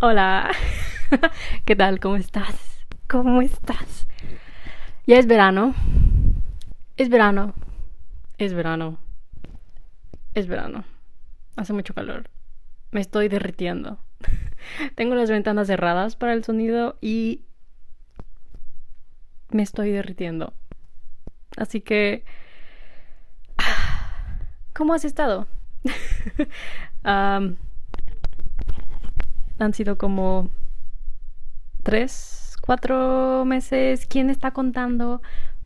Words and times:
Hola. 0.00 0.50
¿Qué 1.64 1.76
tal? 1.76 2.00
¿Cómo 2.00 2.16
estás? 2.16 2.86
¿Cómo 3.08 3.42
estás? 3.42 4.06
Ya 5.06 5.18
es 5.18 5.26
verano. 5.26 5.74
Es 6.96 7.08
verano. 7.08 7.54
Es 8.38 8.54
verano. 8.54 8.98
Es 10.34 10.46
verano. 10.46 10.84
Hace 11.56 11.72
mucho 11.72 11.94
calor. 11.94 12.30
Me 12.92 13.00
estoy 13.00 13.28
derritiendo. 13.28 13.98
Tengo 14.94 15.14
las 15.14 15.30
ventanas 15.30 15.66
cerradas 15.66 16.16
para 16.16 16.32
el 16.32 16.44
sonido 16.44 16.96
y 17.00 17.44
me 19.50 19.62
estoy 19.62 19.90
derritiendo. 19.90 20.54
Así 21.56 21.80
que... 21.80 22.24
¿Cómo 24.72 24.94
has 24.94 25.04
estado? 25.04 25.46
han 29.60 29.74
sido 29.74 29.98
como 29.98 30.50
tres, 31.82 32.56
cuatro 32.62 33.44
meses. 33.44 34.06
¿Quién 34.06 34.30
está 34.30 34.52
contando? 34.52 35.22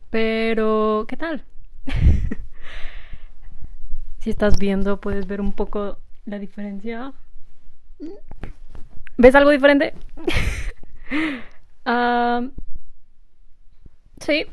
Pero, 0.09 1.05
¿qué 1.07 1.17
tal? 1.17 1.45
si 4.19 4.29
estás 4.29 4.57
viendo, 4.57 4.99
puedes 4.99 5.27
ver 5.27 5.41
un 5.41 5.53
poco 5.53 5.97
la 6.25 6.39
diferencia. 6.39 7.13
¿Ves 9.17 9.35
algo 9.35 9.49
diferente? 9.51 9.93
uh, 11.85 12.49
sí, 14.19 14.45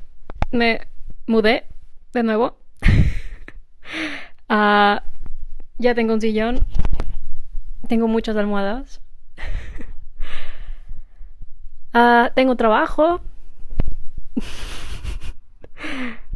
me 0.52 0.80
mudé 1.26 1.64
de 2.12 2.22
nuevo. 2.22 2.58
uh, 4.48 5.00
ya 5.78 5.94
tengo 5.94 6.14
un 6.14 6.20
sillón. 6.20 6.64
Tengo 7.88 8.06
muchas 8.06 8.36
almohadas. 8.36 9.01
Uh, 11.94 12.28
tengo 12.34 12.56
trabajo. 12.56 13.20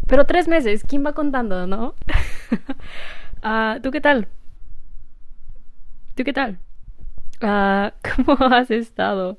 Pero 0.07 0.27
tres 0.27 0.49
meses, 0.49 0.85
¿quién 0.87 1.05
va 1.05 1.13
contando, 1.13 1.67
no? 1.67 1.95
uh, 3.43 3.81
¿Tú 3.83 3.91
qué 3.91 4.01
tal? 4.01 4.29
¿Tú 6.15 6.25
qué 6.25 6.33
tal? 6.33 6.59
Uh, 7.43 7.91
¿Cómo 8.25 8.39
has 8.55 8.71
estado? 8.71 9.39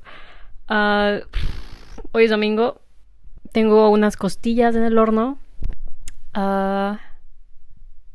hoy 0.69 2.25
es 2.25 2.29
domingo. 2.31 2.81
Tengo 3.51 3.89
unas 3.89 4.17
costillas 4.17 4.75
en 4.75 4.83
el 4.83 4.97
horno. 4.97 5.39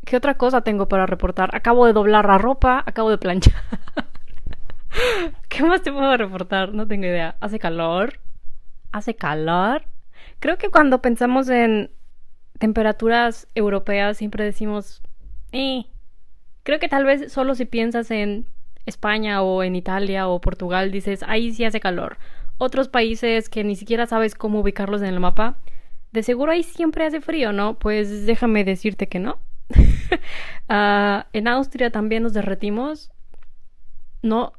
¿Qué 0.05 0.17
otra 0.17 0.37
cosa 0.37 0.61
tengo 0.61 0.89
para 0.89 1.07
reportar? 1.07 1.55
Acabo 1.55 1.87
de 1.87 1.93
doblar 1.93 2.27
la 2.27 2.39
ropa, 2.39 2.83
acabo 2.87 3.11
de 3.11 3.19
planchar. 3.19 3.55
¿Qué 5.53 5.63
más 5.65 5.83
te 5.83 5.93
puedo 5.93 6.17
reportar? 6.17 6.73
No 6.73 6.87
tengo 6.87 7.05
idea. 7.05 7.37
¿Hace 7.41 7.59
calor? 7.59 8.21
¿Hace 8.91 9.15
calor? 9.15 9.83
Creo 10.39 10.57
que 10.57 10.71
cuando 10.71 11.03
pensamos 11.03 11.51
en 11.51 11.91
temperaturas 12.59 13.47
europeas 13.55 14.17
siempre 14.17 14.45
decimos, 14.45 15.03
eh. 15.53 15.85
Creo 16.63 16.79
que 16.79 16.89
tal 16.89 17.05
vez 17.05 17.31
solo 17.31 17.55
si 17.55 17.67
piensas 17.67 18.11
en 18.11 18.47
España 18.87 19.43
o 19.43 19.63
en 19.63 19.77
Italia 19.77 20.27
o 20.27 20.41
Portugal 20.41 20.91
dices, 20.91 21.23
ahí 21.29 21.53
sí 21.53 21.67
hace 21.67 21.81
calor. 21.81 22.17
Otros 22.57 22.89
países 22.89 23.51
que 23.51 23.63
ni 23.63 23.77
siquiera 23.77 24.07
sabes 24.07 24.35
cómo 24.35 24.61
ubicarlos 24.61 25.03
en 25.03 25.09
el 25.09 25.21
mapa, 25.21 25.59
de 26.13 26.23
seguro 26.23 26.53
ahí 26.53 26.63
siempre 26.63 27.05
hace 27.05 27.21
frío, 27.21 27.53
¿no? 27.53 27.79
Pues 27.79 28.25
déjame 28.25 28.65
decirte 28.65 29.07
que 29.07 29.19
no. 29.19 29.39
uh, 30.71 31.25
en 31.35 31.47
Austria 31.47 31.91
también 31.91 32.23
nos 32.23 32.33
derretimos. 32.33 33.11
No, 34.23 34.55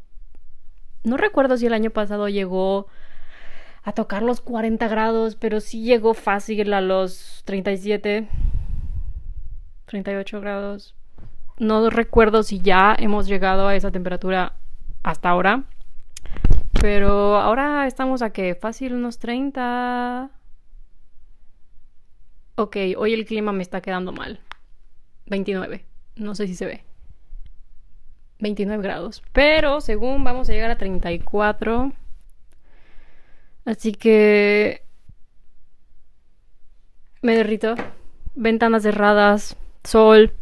no 1.03 1.17
recuerdo 1.17 1.57
si 1.57 1.65
el 1.65 1.73
año 1.73 1.89
pasado 1.91 2.29
llegó 2.29 2.87
a 3.83 3.91
tocar 3.91 4.23
los 4.23 4.41
40 4.41 4.87
grados, 4.87 5.35
pero 5.35 5.59
sí 5.59 5.83
llegó 5.83 6.13
fácil 6.13 6.73
a 6.73 6.81
los 6.81 7.43
37, 7.45 8.29
38 9.85 10.41
grados. 10.41 10.95
No 11.59 11.89
recuerdo 11.89 12.43
si 12.43 12.59
ya 12.59 12.95
hemos 12.97 13.27
llegado 13.27 13.67
a 13.67 13.75
esa 13.75 13.91
temperatura 13.91 14.53
hasta 15.03 15.29
ahora. 15.29 15.65
Pero 16.81 17.37
ahora 17.37 17.85
estamos 17.87 18.21
a 18.21 18.31
que 18.31 18.55
fácil 18.55 18.93
unos 18.93 19.19
30. 19.19 20.31
Ok, 22.55 22.77
hoy 22.97 23.13
el 23.13 23.25
clima 23.25 23.51
me 23.51 23.63
está 23.63 23.81
quedando 23.81 24.11
mal. 24.11 24.39
29. 25.27 25.85
No 26.15 26.35
sé 26.35 26.47
si 26.47 26.55
se 26.55 26.65
ve. 26.65 26.83
29 28.43 28.83
grados. 28.83 29.23
Pero 29.31 29.81
según 29.81 30.23
vamos 30.23 30.49
a 30.49 30.53
llegar 30.53 30.69
a 30.69 30.77
34. 30.77 31.91
Así 33.65 33.93
que... 33.93 34.83
Me 37.21 37.35
derrito. 37.35 37.75
Ventanas 38.35 38.83
cerradas. 38.83 39.55
Sol. 39.83 40.33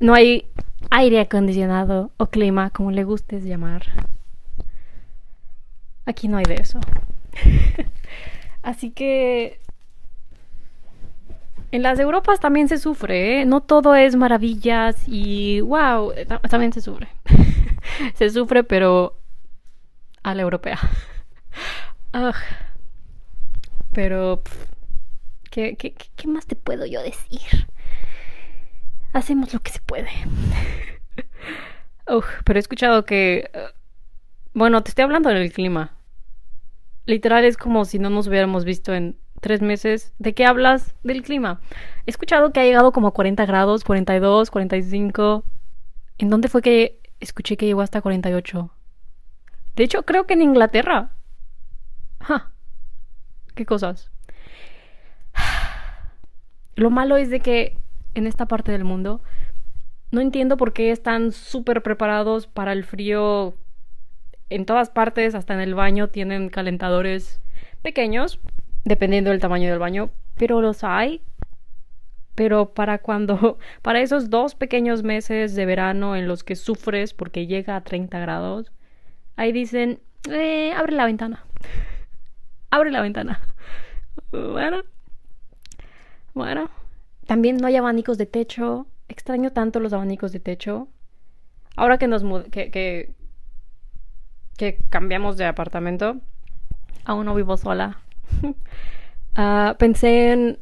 No 0.00 0.14
hay 0.14 0.46
aire 0.90 1.20
acondicionado 1.20 2.10
o 2.16 2.26
clima, 2.26 2.70
como 2.70 2.90
le 2.90 3.04
gustes 3.04 3.44
llamar. 3.44 3.84
Aquí 6.06 6.28
no 6.28 6.38
hay 6.38 6.44
de 6.44 6.54
eso. 6.54 6.80
Así 8.62 8.90
que 8.90 9.60
en 11.74 11.82
las 11.82 11.98
Europas 11.98 12.38
también 12.38 12.68
se 12.68 12.78
sufre, 12.78 13.40
¿eh? 13.40 13.44
No 13.46 13.60
todo 13.60 13.96
es 13.96 14.14
maravillas 14.14 15.02
y 15.08 15.60
wow, 15.60 16.12
también 16.48 16.72
se 16.72 16.80
sufre. 16.80 17.08
se 18.14 18.30
sufre, 18.30 18.62
pero 18.62 19.18
a 20.22 20.36
la 20.36 20.42
europea. 20.42 20.78
Pero, 23.92 24.42
¿qué, 25.50 25.76
¿qué, 25.76 25.94
qué, 25.94 26.28
más 26.28 26.46
te 26.46 26.54
puedo 26.54 26.86
yo 26.86 27.02
decir? 27.02 27.68
Hacemos 29.12 29.52
lo 29.52 29.58
que 29.60 29.72
se 29.72 29.80
puede. 29.80 30.10
pero 32.44 32.58
he 32.58 32.60
escuchado 32.60 33.04
que... 33.04 33.50
Uh, 33.52 33.58
bueno, 34.52 34.82
te 34.82 34.90
estoy 34.90 35.04
hablando 35.04 35.28
del 35.28 35.52
clima. 35.52 35.96
Literal 37.06 37.44
es 37.44 37.56
como 37.56 37.84
si 37.84 37.98
no 37.98 38.10
nos 38.10 38.28
hubiéramos 38.28 38.64
visto 38.64 38.94
en 38.94 39.16
tres 39.44 39.60
meses. 39.60 40.14
¿De 40.18 40.32
qué 40.32 40.46
hablas? 40.46 40.94
Del 41.02 41.22
clima. 41.22 41.60
He 42.06 42.10
escuchado 42.10 42.50
que 42.50 42.60
ha 42.60 42.64
llegado 42.64 42.92
como 42.92 43.08
a 43.08 43.12
40 43.12 43.44
grados, 43.44 43.84
42, 43.84 44.50
45. 44.50 45.44
¿En 46.16 46.30
dónde 46.30 46.48
fue 46.48 46.62
que 46.62 46.98
escuché 47.20 47.58
que 47.58 47.66
llegó 47.66 47.82
hasta 47.82 48.00
48? 48.00 48.70
De 49.76 49.84
hecho, 49.84 50.04
creo 50.04 50.24
que 50.24 50.32
en 50.32 50.40
Inglaterra. 50.40 51.10
Ja. 52.20 52.52
¿Qué 53.54 53.66
cosas? 53.66 54.10
Lo 56.74 56.88
malo 56.88 57.18
es 57.18 57.28
de 57.28 57.40
que 57.40 57.76
en 58.14 58.26
esta 58.26 58.46
parte 58.46 58.72
del 58.72 58.84
mundo 58.84 59.20
no 60.10 60.22
entiendo 60.22 60.56
por 60.56 60.72
qué 60.72 60.90
están 60.90 61.32
súper 61.32 61.82
preparados 61.82 62.46
para 62.46 62.72
el 62.72 62.82
frío. 62.82 63.58
En 64.48 64.64
todas 64.64 64.88
partes, 64.88 65.34
hasta 65.34 65.52
en 65.52 65.60
el 65.60 65.74
baño, 65.74 66.08
tienen 66.08 66.48
calentadores 66.48 67.42
pequeños, 67.82 68.40
dependiendo 68.84 69.30
del 69.30 69.40
tamaño 69.40 69.70
del 69.70 69.78
baño, 69.78 70.10
pero 70.36 70.60
los 70.60 70.84
hay. 70.84 71.22
Pero 72.34 72.74
para 72.74 72.98
cuando, 72.98 73.58
para 73.82 74.00
esos 74.00 74.30
dos 74.30 74.54
pequeños 74.54 75.02
meses 75.02 75.54
de 75.54 75.66
verano 75.66 76.16
en 76.16 76.28
los 76.28 76.44
que 76.44 76.56
sufres 76.56 77.14
porque 77.14 77.46
llega 77.46 77.76
a 77.76 77.84
30 77.84 78.18
grados, 78.18 78.72
ahí 79.36 79.52
dicen, 79.52 80.00
eh, 80.30 80.72
abre 80.72 80.92
la 80.92 81.06
ventana. 81.06 81.44
abre 82.70 82.90
la 82.90 83.00
ventana. 83.00 83.40
Bueno. 84.30 84.82
Bueno. 86.34 86.68
También 87.26 87.56
no 87.56 87.68
hay 87.68 87.76
abanicos 87.76 88.18
de 88.18 88.26
techo. 88.26 88.86
Extraño 89.08 89.52
tanto 89.52 89.78
los 89.78 89.92
abanicos 89.92 90.32
de 90.32 90.40
techo. 90.40 90.88
Ahora 91.76 91.98
que 91.98 92.08
nos 92.08 92.24
que, 92.50 92.70
que, 92.70 93.14
que 94.56 94.78
cambiamos 94.90 95.36
de 95.36 95.44
apartamento, 95.44 96.20
aún 97.04 97.26
no 97.26 97.34
vivo 97.34 97.56
sola. 97.56 98.03
Ah, 99.36 99.74
pensé 99.80 100.30
en... 100.30 100.60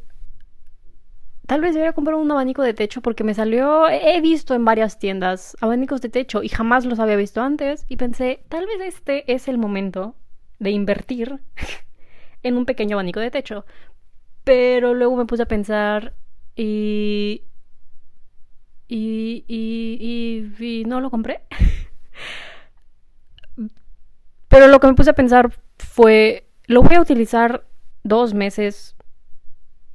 Tal 1.45 1.61
vez 1.61 1.75
debería 1.75 1.93
comprar 1.93 2.15
un 2.15 2.31
abanico 2.31 2.63
de 2.63 2.73
techo 2.73 3.01
porque 3.01 3.23
me 3.23 3.35
salió... 3.35 3.87
He 3.87 4.19
visto 4.19 4.55
en 4.55 4.65
varias 4.65 4.97
tiendas 4.97 5.55
abanicos 5.61 6.01
de 6.01 6.09
techo 6.09 6.41
y 6.41 6.49
jamás 6.49 6.83
los 6.85 6.99
había 6.99 7.15
visto 7.15 7.43
antes. 7.43 7.85
Y 7.87 7.97
pensé, 7.97 8.43
tal 8.49 8.65
vez 8.65 8.81
este 8.81 9.31
es 9.31 9.47
el 9.47 9.59
momento 9.59 10.15
de 10.57 10.71
invertir 10.71 11.39
en 12.41 12.57
un 12.57 12.65
pequeño 12.65 12.95
abanico 12.95 13.19
de 13.19 13.29
techo. 13.29 13.63
Pero 14.43 14.95
luego 14.95 15.15
me 15.15 15.25
puse 15.25 15.43
a 15.43 15.47
pensar 15.47 16.15
y... 16.55 17.43
Y, 18.87 19.45
y, 19.47 20.51
y, 20.59 20.65
y 20.65 20.85
no 20.85 20.99
lo 20.99 21.11
compré. 21.11 21.41
Pero 24.53 24.67
lo 24.67 24.79
que 24.79 24.87
me 24.87 24.93
puse 24.93 25.09
a 25.09 25.15
pensar 25.15 25.51
fue, 25.79 26.47
lo 26.67 26.81
voy 26.81 26.95
a 26.95 27.01
utilizar 27.01 27.65
dos 28.03 28.33
meses 28.33 28.95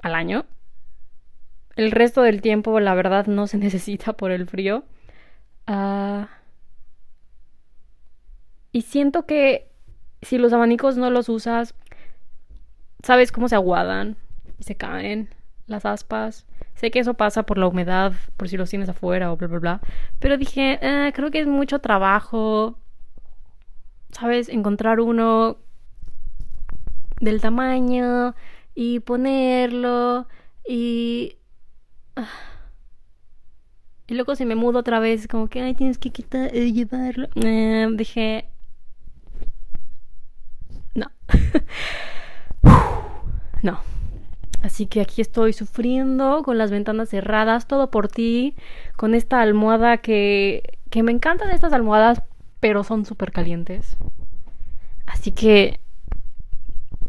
al 0.02 0.14
año. 0.14 0.46
El 1.76 1.92
resto 1.92 2.22
del 2.22 2.40
tiempo, 2.40 2.80
la 2.80 2.94
verdad, 2.94 3.26
no 3.26 3.46
se 3.46 3.58
necesita 3.58 4.12
por 4.12 4.30
el 4.30 4.46
frío. 4.46 4.84
Uh... 5.68 6.26
Y 8.72 8.82
siento 8.82 9.24
que 9.24 9.70
si 10.22 10.38
los 10.38 10.52
abanicos 10.52 10.96
no 10.96 11.10
los 11.10 11.28
usas, 11.28 11.74
sabes 13.02 13.32
cómo 13.32 13.48
se 13.48 13.54
aguadan 13.54 14.16
y 14.58 14.64
se 14.64 14.76
caen 14.76 15.30
las 15.66 15.86
aspas. 15.86 16.46
Sé 16.74 16.90
que 16.90 16.98
eso 16.98 17.14
pasa 17.14 17.44
por 17.44 17.58
la 17.58 17.66
humedad, 17.66 18.12
por 18.36 18.48
si 18.48 18.56
los 18.56 18.70
tienes 18.70 18.88
afuera 18.88 19.32
o 19.32 19.36
bla, 19.36 19.48
bla, 19.48 19.58
bla. 19.58 19.80
Pero 20.18 20.36
dije, 20.36 20.78
eh, 20.80 21.12
creo 21.14 21.30
que 21.30 21.40
es 21.40 21.46
mucho 21.46 21.80
trabajo, 21.80 22.78
¿sabes? 24.10 24.48
Encontrar 24.48 25.00
uno 25.00 25.58
del 27.20 27.40
tamaño 27.40 28.34
y 28.74 29.00
ponerlo 29.00 30.26
y... 30.66 31.36
Ah, 32.16 32.28
y 34.08 34.14
luego 34.14 34.34
se 34.34 34.46
me 34.46 34.54
mudo 34.54 34.78
otra 34.78 35.00
vez, 35.00 35.28
como 35.28 35.48
que, 35.48 35.60
ay, 35.60 35.74
tienes 35.74 35.98
que 35.98 36.10
quitar, 36.10 36.54
eh, 36.56 36.72
llevarlo. 36.72 37.28
Eh, 37.36 37.86
dije, 37.92 38.48
no. 40.94 41.08
no. 43.62 43.80
Así 44.62 44.86
que 44.86 45.02
aquí 45.02 45.20
estoy 45.20 45.52
sufriendo 45.52 46.42
con 46.42 46.56
las 46.56 46.70
ventanas 46.70 47.10
cerradas, 47.10 47.68
todo 47.68 47.90
por 47.90 48.08
ti, 48.08 48.56
con 48.96 49.14
esta 49.14 49.42
almohada 49.42 49.98
que, 49.98 50.62
que 50.90 51.02
me 51.02 51.12
encantan 51.12 51.50
estas 51.50 51.74
almohadas, 51.74 52.22
pero 52.60 52.84
son 52.84 53.04
súper 53.04 53.30
calientes. 53.30 53.98
Así 55.06 55.32
que 55.32 55.80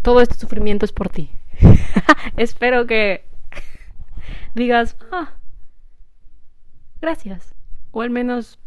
todo 0.01 0.21
este 0.21 0.35
sufrimiento 0.35 0.85
es 0.85 0.91
por 0.91 1.09
ti. 1.09 1.31
Espero 2.37 2.85
que 2.85 3.23
digas, 4.55 4.95
ah, 5.11 5.33
gracias. 7.01 7.53
O 7.91 8.01
al 8.01 8.09
menos 8.09 8.59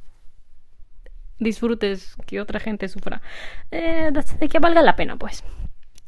disfrutes 1.38 2.16
que 2.26 2.40
otra 2.40 2.60
gente 2.60 2.88
sufra. 2.88 3.20
Eh, 3.70 4.12
que 4.50 4.58
valga 4.58 4.82
la 4.82 4.96
pena, 4.96 5.16
pues. 5.16 5.44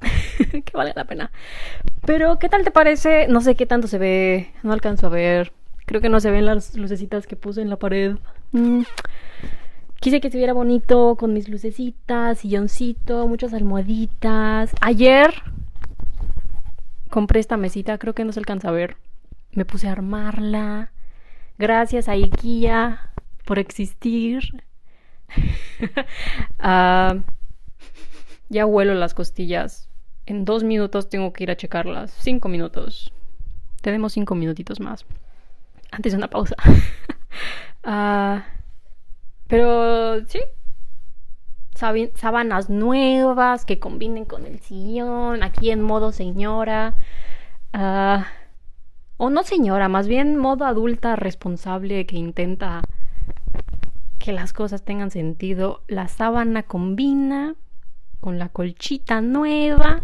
que 0.50 0.73
valga 0.73 0.94
la 0.97 1.05
pena. 1.05 1.31
Pero, 2.06 2.38
¿qué 2.38 2.49
tal 2.49 2.65
te 2.65 2.71
parece? 2.71 3.26
No 3.29 3.41
sé 3.41 3.55
qué 3.55 3.67
tanto 3.67 3.88
se 3.88 3.99
ve. 3.99 4.53
No 4.62 4.73
alcanzo 4.73 5.06
a 5.06 5.11
ver. 5.11 5.53
Creo 5.87 6.00
que 6.00 6.09
no 6.09 6.21
se 6.21 6.31
ven 6.31 6.47
las 6.47 6.76
lucecitas 6.76 7.26
que 7.26 7.37
puse 7.37 7.62
en 7.62 7.71
la 7.71 7.76
pared. 7.76 8.17
Mm. 8.53 8.82
Quise 10.00 10.20
que 10.20 10.29
estuviera 10.29 10.52
bonito 10.52 11.17
con 11.17 11.32
mis 11.32 11.49
lucecitas, 11.49 12.38
silloncito, 12.38 13.26
muchas 13.26 13.55
almohaditas. 13.55 14.73
Ayer 14.81 15.32
compré 17.08 17.41
esta 17.41 17.56
mesita, 17.56 17.96
creo 17.99 18.14
que 18.14 18.25
no 18.25 18.32
se 18.32 18.41
alcanza 18.41 18.69
a 18.69 18.73
ver. 18.73 18.96
Me 19.52 19.64
puse 19.64 19.88
a 19.88 19.93
armarla. 19.93 20.91
Gracias 21.58 22.08
a 22.08 22.12
IKEA 22.12 23.11
por 23.44 23.58
existir. 23.58 24.64
Ah, 26.58 27.17
ya 28.49 28.64
huelo 28.64 28.94
las 28.94 29.12
costillas. 29.14 29.88
En 30.26 30.44
dos 30.44 30.64
minutos 30.64 31.08
tengo 31.11 31.32
que 31.32 31.44
ir 31.44 31.50
a 31.50 31.56
checarlas. 31.56 32.11
Cinco 32.20 32.49
minutos. 32.49 33.12
Tenemos 33.82 34.14
cinco 34.14 34.35
minutitos 34.35 34.81
más. 34.81 35.05
Antes 35.90 36.12
de 36.12 36.19
una 36.19 36.31
pausa. 36.31 36.56
Ah, 37.87 38.47
pero 39.55 40.27
sí. 40.27 40.41
Sábanas 42.15 42.71
nuevas 42.71 43.65
que 43.65 43.79
combinen 43.79 44.25
con 44.25 44.47
el 44.47 44.59
sillón. 44.59 45.45
Aquí 45.45 45.71
en 45.71 45.81
modo 45.81 46.11
señora. 46.11 46.97
Ah, 47.73 48.27
o 49.17 49.31
no 49.31 49.45
señora, 49.45 49.89
más 49.89 50.09
bien 50.09 50.37
modo 50.37 50.65
adulta 50.65 51.15
responsable 51.15 52.05
que 52.05 52.17
intenta 52.17 52.83
que 54.19 54.33
las 54.33 54.53
cosas 54.53 54.85
tengan 54.85 55.12
sentido. 55.12 55.83
La 55.87 56.09
sábana 56.09 56.65
combina 56.65 57.55
con 58.19 58.41
la 58.41 58.49
colchita 58.49 59.21
nueva. 59.21 60.00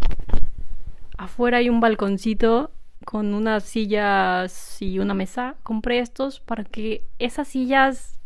Afuera 1.17 1.57
hay 1.57 1.67
un 1.67 1.81
balconcito 1.81 2.71
con 3.03 3.33
unas 3.33 3.63
sillas 3.63 4.81
y 4.81 4.99
una 4.99 5.13
mesa. 5.13 5.55
Compré 5.63 5.99
estos 5.99 6.39
para 6.39 6.63
que 6.63 7.05
esas 7.19 7.49
sillas 7.49 8.20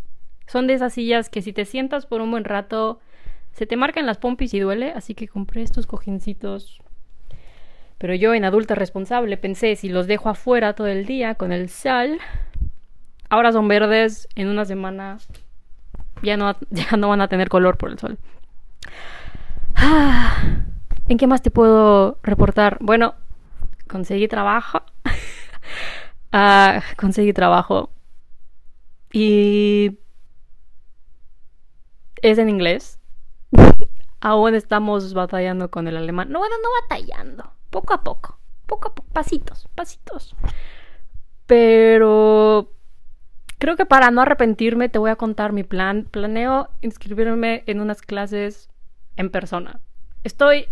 son 0.47 0.67
de 0.67 0.73
esas 0.73 0.93
sillas 0.93 1.29
que 1.29 1.41
si 1.41 1.53
te 1.53 1.65
sientas 1.65 2.05
por 2.05 2.21
un 2.21 2.31
buen 2.31 2.43
rato 2.43 2.99
se 3.55 3.65
te 3.65 3.77
marcan 3.77 4.05
las 4.05 4.17
pompis 4.17 4.53
y 4.53 4.59
duele. 4.59 4.91
Así 4.91 5.15
que 5.15 5.27
compré 5.27 5.61
estos 5.61 5.87
cojincitos. 5.87 6.81
Pero 7.97 8.13
yo 8.13 8.33
en 8.33 8.43
adulta 8.43 8.75
responsable 8.75 9.37
pensé 9.37 9.75
si 9.77 9.87
los 9.87 10.07
dejo 10.07 10.29
afuera 10.29 10.73
todo 10.73 10.87
el 10.87 11.05
día 11.05 11.35
con 11.35 11.53
el 11.53 11.69
sal. 11.69 12.19
Ahora 13.29 13.53
son 13.53 13.67
verdes, 13.67 14.27
en 14.35 14.49
una 14.49 14.65
semana 14.65 15.19
ya 16.21 16.35
no, 16.35 16.55
ya 16.69 16.97
no 16.97 17.07
van 17.07 17.21
a 17.21 17.29
tener 17.29 17.47
color 17.47 17.77
por 17.77 17.89
el 17.91 17.97
sol. 17.97 18.17
Ah, 19.75 20.65
¿En 21.07 21.17
qué 21.17 21.25
más 21.25 21.41
te 21.41 21.49
puedo 21.49 22.19
reportar? 22.23 22.77
Bueno, 22.81 23.15
conseguí 23.87 24.27
trabajo. 24.27 24.81
Ah, 26.37 26.81
conseguí 26.97 27.31
trabajo. 27.31 27.89
Y 29.13 29.99
es 32.21 32.37
en 32.37 32.49
inglés. 32.49 32.99
Aún 34.21 34.55
estamos 34.55 35.13
batallando 35.13 35.69
con 35.69 35.87
el 35.87 35.97
alemán. 35.97 36.31
No, 36.31 36.39
bueno, 36.39 36.55
no 36.63 36.69
batallando. 36.81 37.51
Poco 37.69 37.93
a 37.93 38.03
poco. 38.03 38.39
Poco 38.65 38.89
a 38.89 38.95
poco. 38.95 39.09
Pasitos, 39.13 39.67
pasitos. 39.75 40.35
Pero 41.45 42.75
Creo 43.57 43.77
que 43.77 43.85
para 43.85 44.11
no 44.11 44.21
arrepentirme 44.21 44.89
te 44.89 44.99
voy 44.99 45.09
a 45.09 45.15
contar 45.15 45.53
mi 45.53 45.63
plan. 45.63 46.07
Planeo 46.11 46.69
inscribirme 46.81 47.63
en 47.67 47.79
unas 47.79 48.01
clases 48.01 48.69
en 49.15 49.29
persona. 49.29 49.79
Estoy... 50.23 50.65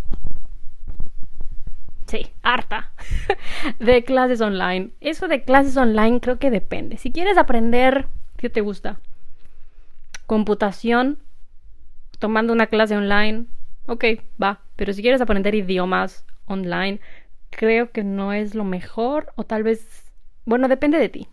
Sí, 2.07 2.28
harta 2.44 2.92
de 3.80 4.04
clases 4.04 4.42
online. 4.42 4.92
Eso 5.00 5.28
de 5.28 5.44
clases 5.44 5.78
online 5.78 6.19
creo 6.19 6.38
que 6.38 6.51
depende. 6.51 6.98
Si 6.98 7.12
quieres 7.12 7.38
aprender, 7.38 8.07
¿qué 8.38 8.50
te 8.50 8.62
gusta? 8.62 9.00
Computación, 10.25 11.19
tomando 12.24 12.54
una 12.54 12.68
clase 12.68 12.96
online, 12.96 13.48
ok, 13.86 14.06
va. 14.42 14.62
Pero 14.78 14.94
si 14.94 15.02
quieres 15.02 15.20
aprender 15.20 15.56
idiomas 15.56 16.25
online, 16.46 17.02
creo 17.50 17.92
que 17.92 18.06
no 18.06 18.31
es 18.31 18.56
lo 18.56 18.64
mejor 18.64 19.34
o 19.36 19.44
tal 19.44 19.64
vez, 19.64 20.10
bueno, 20.46 20.70
depende 20.70 21.00
de 21.00 21.10
ti. 21.10 21.28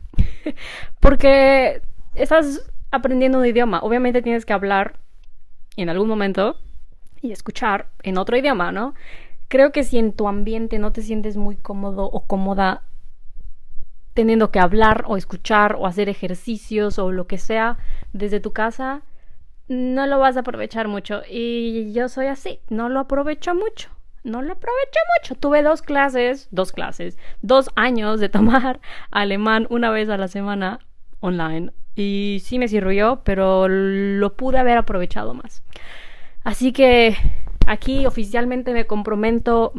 Porque 1.01 1.81
estás 2.17 2.69
aprendiendo 2.91 3.39
un 3.39 3.47
idioma. 3.47 3.79
Obviamente 3.85 4.21
tienes 4.21 4.45
que 4.45 4.53
hablar 4.53 4.99
en 5.77 5.91
algún 5.91 6.09
momento 6.09 6.57
y 7.23 7.31
escuchar 7.31 7.87
en 8.03 8.19
otro 8.19 8.37
idioma, 8.37 8.73
¿no? 8.73 8.95
Creo 9.47 9.71
que 9.71 9.85
si 9.85 9.97
en 9.97 10.13
tu 10.13 10.27
ambiente 10.27 10.81
no 10.81 10.91
te 10.91 11.03
sientes 11.03 11.37
muy 11.37 11.55
cómodo 11.55 12.07
o 12.07 12.27
cómoda 12.27 12.83
teniendo 14.15 14.51
que 14.51 14.59
hablar 14.59 15.05
o 15.07 15.17
escuchar 15.17 15.77
o 15.79 15.87
hacer 15.87 16.09
ejercicios 16.09 16.99
o 16.99 17.13
lo 17.13 17.29
que 17.29 17.39
sea 17.39 17.79
desde 18.13 18.41
tu 18.41 18.53
casa, 18.53 19.03
no 19.71 20.07
lo 20.07 20.19
vas 20.19 20.37
a 20.37 20.41
aprovechar 20.41 20.89
mucho. 20.89 21.23
Y 21.31 21.93
yo 21.93 22.09
soy 22.09 22.27
así, 22.27 22.61
no 22.69 22.89
lo 22.89 23.01
aprovecho 23.01 23.55
mucho 23.55 23.91
no 24.23 24.43
lo 24.43 24.53
aproveché 24.53 25.01
mucho. 25.19 25.35
Tuve 25.35 25.63
dos 25.63 25.83
clases, 25.83 26.49
dos 26.51 26.73
clases, 26.73 27.19
dos 27.43 27.71
años 27.77 28.21
de 28.21 28.29
tomar 28.29 28.81
alemán 29.11 29.67
una 29.71 29.91
vez 29.91 30.09
a 30.09 30.17
la 30.17 30.29
semana 30.29 30.81
online. 31.21 31.73
Y 31.95 32.41
sí 32.45 32.59
me 32.59 32.69
sirvió, 32.69 33.23
pero 33.25 33.69
lo 33.69 34.37
pude 34.37 34.59
haber 34.59 34.79
aprovechado 34.79 35.35
más. 35.35 35.63
Así 36.45 36.73
que 36.73 37.17
aquí 37.67 38.07
oficialmente 38.07 38.73
me 38.73 38.87
comprometo, 38.87 39.73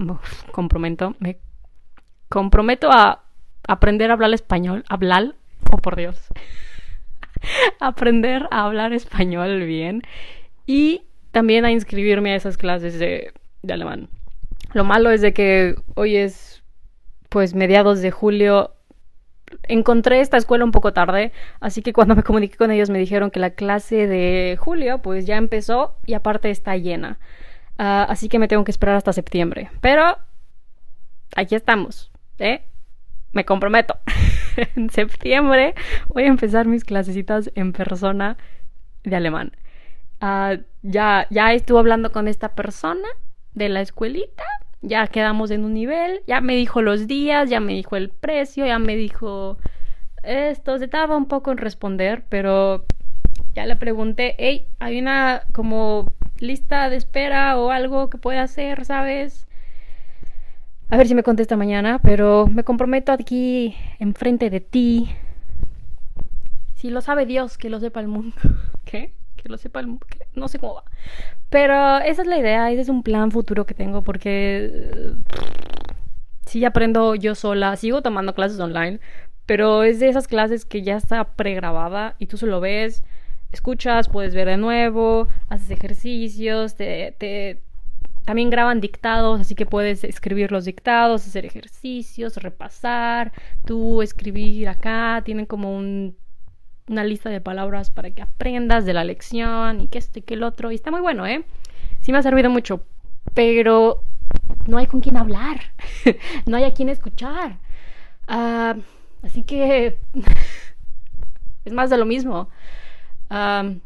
comprometo, 0.52 1.16
me 1.20 1.40
comprometo 2.30 2.92
a 2.92 3.24
aprender 3.68 4.12
a 4.12 4.14
hablar 4.14 4.34
español, 4.34 4.84
hablar, 4.90 5.36
oh 5.72 5.78
por 5.78 5.96
Dios, 5.96 6.28
aprender 7.80 8.48
a 8.52 8.66
hablar 8.66 8.94
español 8.94 9.64
bien 9.66 10.04
y 10.66 11.04
también 11.32 11.66
a 11.66 11.72
inscribirme 11.72 12.34
a 12.34 12.36
esas 12.36 12.58
clases 12.58 13.00
de, 13.00 13.34
alemán. 13.70 14.10
Lo 14.74 14.84
malo 14.84 15.12
es 15.12 15.22
de 15.22 15.34
que 15.34 15.76
hoy 15.96 16.16
es 16.16 16.64
pues 17.30 17.54
mediados 17.54 18.02
de 18.02 18.12
julio. 18.12 18.76
Encontré 19.64 20.22
esta 20.22 20.38
escuela 20.38 20.64
un 20.64 20.72
poco 20.72 20.94
tarde, 20.94 21.32
así 21.60 21.82
que 21.82 21.94
cuando 21.94 22.16
me 22.16 22.24
comuniqué 22.24 22.58
con 22.58 22.72
ellos 22.72 22.90
me 22.90 23.00
dijeron 23.00 23.32
que 23.32 23.40
la 23.40 23.52
clase 23.52 24.08
de 24.08 24.58
julio 24.60 25.00
pues 25.00 25.26
ya 25.26 25.38
empezó 25.38 25.98
y 26.06 26.14
aparte 26.14 26.50
está 26.50 26.78
llena. 26.78 27.20
Ah, 27.78 28.06
así 28.10 28.30
que 28.30 28.40
me 28.40 28.48
tengo 28.48 28.64
que 28.64 28.72
esperar 28.72 28.96
hasta 28.96 29.14
septiembre. 29.14 29.70
Pero 29.82 30.18
aquí 31.36 31.56
estamos, 31.56 32.12
¿eh? 32.38 32.62
Me 33.34 33.46
comprometo. 33.46 33.98
en 34.76 34.90
septiembre 34.90 35.76
voy 36.08 36.24
a 36.24 36.28
empezar 36.28 36.68
mis 36.68 36.84
clasecitas 36.84 37.52
en 37.56 37.74
persona 37.74 38.38
de 39.04 39.16
alemán. 39.16 39.52
Ah, 40.20 40.58
ya, 40.82 41.28
ya 41.30 41.54
estuve 41.54 41.80
hablando 41.80 42.12
con 42.12 42.28
esta 42.28 42.50
persona 42.56 43.08
de 43.54 43.70
la 43.70 43.82
escuelita, 43.82 44.44
ya 44.82 45.08
quedamos 45.08 45.52
en 45.52 45.66
un 45.66 45.74
nivel, 45.74 46.22
ya 46.28 46.42
me 46.42 46.56
dijo 46.56 46.82
los 46.82 47.08
días, 47.08 47.50
ya 47.50 47.60
me 47.60 47.74
dijo 47.74 47.96
el 47.96 48.10
precio, 48.10 48.66
ya 48.66 48.80
me 48.80 48.96
dijo 48.96 49.58
esto, 50.24 50.78
se 50.78 50.88
tardaba 50.88 51.18
un 51.18 51.28
poco 51.28 51.52
en 51.52 51.58
responder, 51.58 52.24
pero 52.30 52.86
ya 53.54 53.66
le 53.66 53.76
pregunté, 53.76 54.36
hey, 54.38 54.68
hay 54.80 55.00
una 55.00 55.44
como 55.52 56.14
lista 56.40 56.90
de 56.90 56.98
espera 56.98 57.58
o 57.58 57.72
algo 57.72 58.10
que 58.10 58.18
pueda 58.18 58.44
hacer, 58.44 58.86
¿sabes? 58.86 59.48
A 60.92 60.98
ver 60.98 61.08
si 61.08 61.16
me 61.16 61.24
contesta 61.24 61.56
mañana, 61.56 62.00
pero 62.04 62.48
me 62.48 62.66
comprometo 62.66 63.14
aquí 63.14 63.74
enfrente 64.00 64.50
de 64.50 64.60
ti. 64.60 65.10
Si 66.76 66.90
lo 66.90 67.00
sabe 67.00 67.26
Dios, 67.26 67.58
que 67.58 67.70
lo 67.70 67.80
sepa 67.80 68.02
el 68.02 68.10
mundo. 68.10 68.36
¿Qué? 68.84 69.14
Que 69.38 69.48
lo 69.48 69.58
sepa 69.58 69.80
el 69.80 69.88
mundo. 69.88 70.06
No 70.36 70.50
sé 70.50 70.60
cómo 70.60 70.76
va. 70.76 70.84
Pero 71.50 72.00
esa 72.00 72.24
es 72.24 72.28
la 72.28 72.38
idea, 72.38 72.70
ese 72.72 72.82
es 72.82 72.90
un 72.90 73.04
plan 73.04 73.32
futuro 73.32 73.66
que 73.66 73.74
tengo 73.74 74.02
porque 74.02 75.14
sí 76.46 76.66
aprendo 76.66 77.16
yo 77.16 77.36
sola, 77.36 77.78
sigo 77.78 78.02
tomando 78.02 78.36
clases 78.36 78.60
online, 78.60 79.00
pero 79.46 79.84
es 79.84 80.02
de 80.02 80.10
esas 80.10 80.28
clases 80.28 80.66
que 80.66 80.82
ya 80.82 80.98
está 80.98 81.24
pregrabada 81.24 82.16
y 82.20 82.26
tú 82.26 82.36
solo 82.36 82.60
ves, 82.60 83.02
escuchas, 83.54 84.10
puedes 84.10 84.36
ver 84.36 84.50
de 84.50 84.58
nuevo, 84.58 85.30
haces 85.48 85.72
ejercicios, 85.72 86.76
te, 86.76 87.16
te 87.18 87.62
también 88.26 88.50
graban 88.50 88.82
dictados, 88.82 89.42
así 89.42 89.56
que 89.56 89.66
puedes 89.66 90.04
escribir 90.04 90.52
los 90.52 90.66
dictados, 90.66 91.26
hacer 91.26 91.46
ejercicios, 91.46 92.38
repasar, 92.38 93.32
tú 93.66 94.02
escribir 94.02 94.70
acá, 94.70 95.22
tienen 95.26 95.46
como 95.46 95.76
un, 95.76 96.16
una 96.88 97.04
lista 97.04 97.30
de 97.30 97.42
palabras 97.42 97.90
para 97.90 98.12
que 98.12 98.22
aprendas 98.22 98.86
de 98.86 98.94
la 98.94 99.04
lección 99.04 99.82
y 99.82 99.88
que 99.88 99.98
esto 99.98 100.20
y 100.20 100.22
que 100.22 100.36
el 100.36 100.44
otro, 100.44 100.72
y 100.72 100.76
está 100.76 100.92
muy 100.92 101.02
bueno, 101.02 101.26
¿eh? 101.26 101.44
Sí 102.02 102.12
me 102.12 102.20
ha 102.20 102.24
servido 102.24 102.50
mucho, 102.50 102.84
pero 103.34 104.04
no 104.68 104.78
hay 104.78 104.88
con 104.88 105.02
quién 105.02 105.18
hablar, 105.18 105.62
no 106.46 106.58
hay 106.58 106.64
a 106.64 106.74
quién 106.74 106.90
escuchar. 106.90 107.58
Uh, 108.28 108.82
así 109.24 109.44
que 109.44 109.98
es 111.66 111.74
más 111.74 111.90
de 111.90 111.98
lo 111.98 112.06
mismo. 112.06 112.50
Uh, 113.30 113.80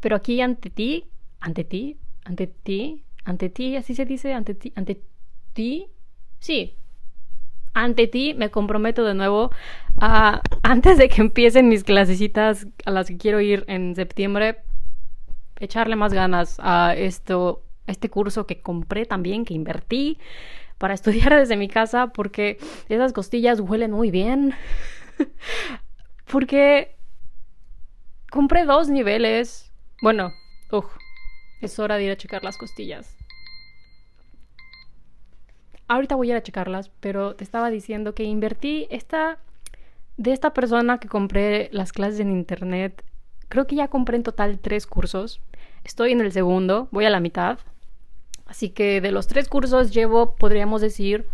pero 0.00 0.16
aquí 0.16 0.40
ante 0.40 0.70
ti, 0.70 1.04
ante 1.40 1.64
ti, 1.64 1.98
ante 2.24 2.46
ti, 2.46 3.04
ante 3.24 3.48
ti, 3.48 3.76
así 3.76 3.94
se 3.94 4.04
dice, 4.04 4.32
ante 4.32 4.54
ti, 4.54 4.72
ante 4.76 5.02
ti, 5.52 5.88
sí, 6.38 6.76
ante 7.72 8.06
ti 8.06 8.34
me 8.34 8.50
comprometo 8.50 9.04
de 9.04 9.14
nuevo 9.14 9.50
a, 10.00 10.42
antes 10.62 10.98
de 10.98 11.08
que 11.08 11.20
empiecen 11.20 11.68
mis 11.68 11.84
clasecitas 11.84 12.66
a 12.84 12.90
las 12.90 13.08
que 13.08 13.16
quiero 13.16 13.40
ir 13.40 13.64
en 13.68 13.94
septiembre, 13.94 14.58
echarle 15.58 15.96
más 15.96 16.12
ganas 16.12 16.56
a 16.60 16.94
esto, 16.96 17.62
a 17.86 17.92
este 17.92 18.08
curso 18.08 18.46
que 18.46 18.60
compré 18.60 19.06
también, 19.06 19.44
que 19.44 19.54
invertí 19.54 20.18
para 20.78 20.94
estudiar 20.94 21.34
desde 21.36 21.56
mi 21.56 21.68
casa, 21.68 22.08
porque 22.08 22.58
esas 22.88 23.12
costillas 23.12 23.60
huelen 23.60 23.92
muy 23.92 24.10
bien. 24.10 24.54
porque 26.30 26.96
compré 28.30 28.64
dos 28.64 28.88
niveles. 28.88 29.72
Bueno, 30.00 30.32
uf, 30.72 30.86
es 31.60 31.78
hora 31.78 31.96
de 31.96 32.04
ir 32.04 32.10
a 32.10 32.16
checar 32.16 32.44
las 32.44 32.56
costillas. 32.56 33.16
Ahorita 35.88 36.14
voy 36.14 36.28
a 36.28 36.32
ir 36.32 36.36
a 36.36 36.42
checarlas, 36.42 36.90
pero 37.00 37.34
te 37.34 37.42
estaba 37.44 37.70
diciendo 37.70 38.14
que 38.14 38.24
invertí 38.24 38.86
esta 38.90 39.38
de 40.16 40.32
esta 40.32 40.52
persona 40.52 40.98
que 40.98 41.08
compré 41.08 41.70
las 41.72 41.92
clases 41.92 42.20
en 42.20 42.30
internet. 42.30 43.02
Creo 43.48 43.66
que 43.66 43.74
ya 43.74 43.88
compré 43.88 44.16
en 44.16 44.22
total 44.22 44.58
tres 44.58 44.86
cursos. 44.86 45.40
Estoy 45.82 46.12
en 46.12 46.20
el 46.20 46.30
segundo, 46.30 46.88
voy 46.90 47.06
a 47.06 47.10
la 47.10 47.20
mitad. 47.20 47.58
Así 48.44 48.68
que 48.68 49.00
de 49.00 49.12
los 49.12 49.26
tres 49.28 49.48
cursos 49.48 49.92
llevo, 49.92 50.34
podríamos 50.36 50.82
decir, 50.82 51.26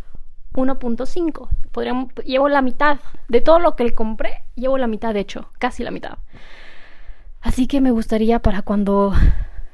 1.5. 0.54 1.48
Podríamos, 1.72 2.14
llevo 2.24 2.48
la 2.48 2.62
mitad. 2.62 3.00
De 3.28 3.40
todo 3.40 3.58
lo 3.58 3.74
que 3.74 3.84
le 3.84 3.94
compré, 3.94 4.44
llevo 4.54 4.78
la 4.78 4.86
mitad, 4.86 5.14
de 5.14 5.20
hecho, 5.20 5.50
casi 5.58 5.82
la 5.82 5.90
mitad. 5.90 6.18
Así 7.40 7.66
que 7.66 7.80
me 7.80 7.90
gustaría 7.90 8.38
para 8.40 8.62
cuando 8.62 9.12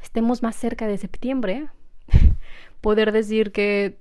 estemos 0.02 0.42
más 0.42 0.56
cerca 0.56 0.86
de 0.86 0.98
septiembre, 0.98 1.68
poder 2.80 3.12
decir 3.12 3.52
que 3.52 3.98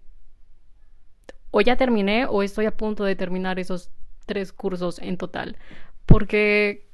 o 1.52 1.62
ya 1.62 1.78
terminé 1.78 2.26
o 2.26 2.44
estoy 2.44 2.66
a 2.66 2.76
punto 2.76 3.04
de 3.04 3.16
terminar 3.16 3.60
esos 3.60 3.92
tres 4.26 4.52
cursos 4.52 5.00
en 5.00 5.18
total. 5.18 5.58
Porque 6.06 6.88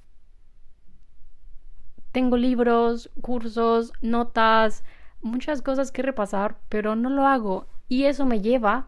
tengo 2.12 2.38
libros, 2.38 3.10
cursos, 3.22 3.94
notas, 4.02 4.84
muchas 5.22 5.62
cosas 5.62 5.92
que 5.92 6.02
repasar, 6.02 6.58
pero 6.70 6.96
no 6.96 7.10
lo 7.10 7.28
hago. 7.28 7.68
Y 7.88 8.06
eso 8.06 8.26
me 8.26 8.42
lleva 8.42 8.88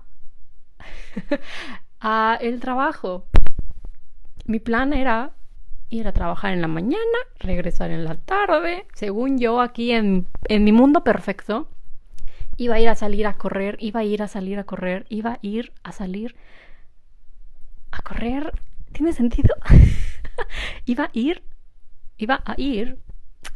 a 1.99 2.37
el 2.41 2.59
trabajo. 2.59 3.25
Mi 4.45 4.59
plan 4.59 4.93
era 4.93 5.33
ir 5.89 6.07
a 6.07 6.11
trabajar 6.11 6.53
en 6.53 6.61
la 6.61 6.67
mañana, 6.67 7.19
regresar 7.39 7.91
en 7.91 8.05
la 8.05 8.15
tarde. 8.15 8.85
Según 8.93 9.39
yo, 9.39 9.61
aquí 9.61 9.91
en, 9.91 10.27
mi 10.49 10.71
mundo 10.71 11.03
perfecto, 11.03 11.67
iba 12.57 12.75
a 12.75 12.79
ir 12.79 12.89
a 12.89 12.95
salir 12.95 13.27
a 13.27 13.33
correr, 13.33 13.77
iba 13.79 14.01
a 14.01 14.03
ir 14.03 14.21
a 14.21 14.27
salir 14.27 14.59
a 14.59 14.63
correr, 14.63 15.05
iba 15.09 15.33
a 15.33 15.39
ir 15.41 15.71
a 15.83 15.91
salir 15.91 16.35
a 17.91 18.01
correr. 18.01 18.53
¿Tiene 18.91 19.13
sentido? 19.13 19.55
iba 20.85 21.05
a 21.05 21.09
ir, 21.13 21.43
iba 22.17 22.41
a 22.45 22.53
ir. 22.57 22.97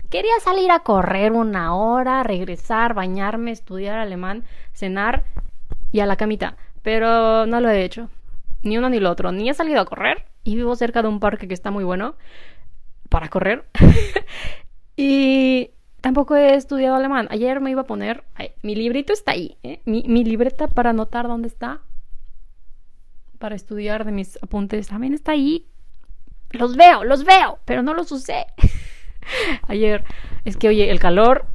Quería 0.10 0.40
salir 0.42 0.72
a 0.72 0.80
correr 0.80 1.32
una 1.32 1.76
hora, 1.76 2.24
regresar, 2.24 2.94
bañarme, 2.94 3.52
estudiar 3.52 3.98
alemán, 3.98 4.44
cenar 4.72 5.24
y 5.92 6.02
a 6.02 6.06
la 6.06 6.18
camita. 6.18 6.56
Pero 6.84 7.46
no 7.46 7.60
lo 7.62 7.70
he 7.70 7.84
hecho. 7.84 8.10
Ni 8.62 8.78
uno 8.78 8.90
ni 8.90 9.00
lo 9.00 9.10
otro. 9.10 9.32
Ni 9.32 9.50
he 9.50 9.54
salido 9.54 9.82
a 9.82 9.86
correr, 9.86 10.26
y 10.44 10.56
vivo 10.56 10.76
cerca 10.76 11.02
de 11.02 11.08
un 11.08 11.20
parque 11.20 11.48
que 11.48 11.54
está 11.54 11.72
muy 11.72 11.84
bueno 11.84 12.16
para 13.10 13.30
correr. 13.30 13.66
y 14.96 15.72
tampoco 16.02 16.36
he 16.36 16.56
estudiado 16.56 16.96
alemán. 16.96 17.28
Ayer 17.32 17.62
me 17.62 17.72
iba 17.72 17.82
a 17.82 17.86
poner, 17.86 18.24
mi 18.62 18.76
librito 18.76 19.14
está 19.14 19.32
ahí, 19.32 19.58
¿eh? 19.64 19.82
mi, 19.86 20.04
mi, 20.08 20.24
libreta 20.24 20.68
para 20.68 20.92
anotar 20.92 21.28
dónde 21.28 21.48
está, 21.48 21.82
para 23.40 23.56
estudiar 23.56 24.06
de 24.06 24.12
mis 24.12 24.38
apuntes, 24.42 24.88
también 24.88 25.14
está 25.14 25.34
ahí. 25.34 25.68
Los 26.52 26.76
veo, 26.76 27.04
los 27.04 27.24
veo, 27.24 27.60
pero 27.66 27.82
no 27.82 27.94
los 27.94 28.12
usé. 28.12 28.46
Ayer, 29.68 30.04
es 30.46 30.58
que 30.58 30.68
oye, 30.68 30.92
el 30.92 31.00
calor, 31.00 31.46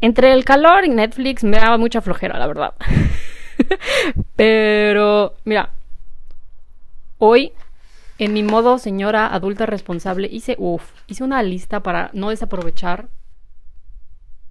entre 0.00 0.32
el 0.32 0.44
calor 0.44 0.84
y 0.84 0.90
Netflix 0.90 1.44
me 1.44 1.58
daba 1.58 1.76
mucha 1.76 2.00
flojera, 2.00 2.38
la 2.38 2.46
verdad. 2.46 2.74
pero, 4.36 5.34
mira, 5.44 5.72
Hoy, 7.18 7.52
en 8.18 8.32
mi 8.32 8.44
modo 8.44 8.78
señora 8.78 9.26
adulta 9.26 9.66
responsable, 9.66 10.28
hice, 10.30 10.54
uff, 10.58 10.92
hice 11.08 11.24
una 11.24 11.42
lista 11.42 11.82
para 11.82 12.10
no 12.12 12.30
desaprovechar, 12.30 13.08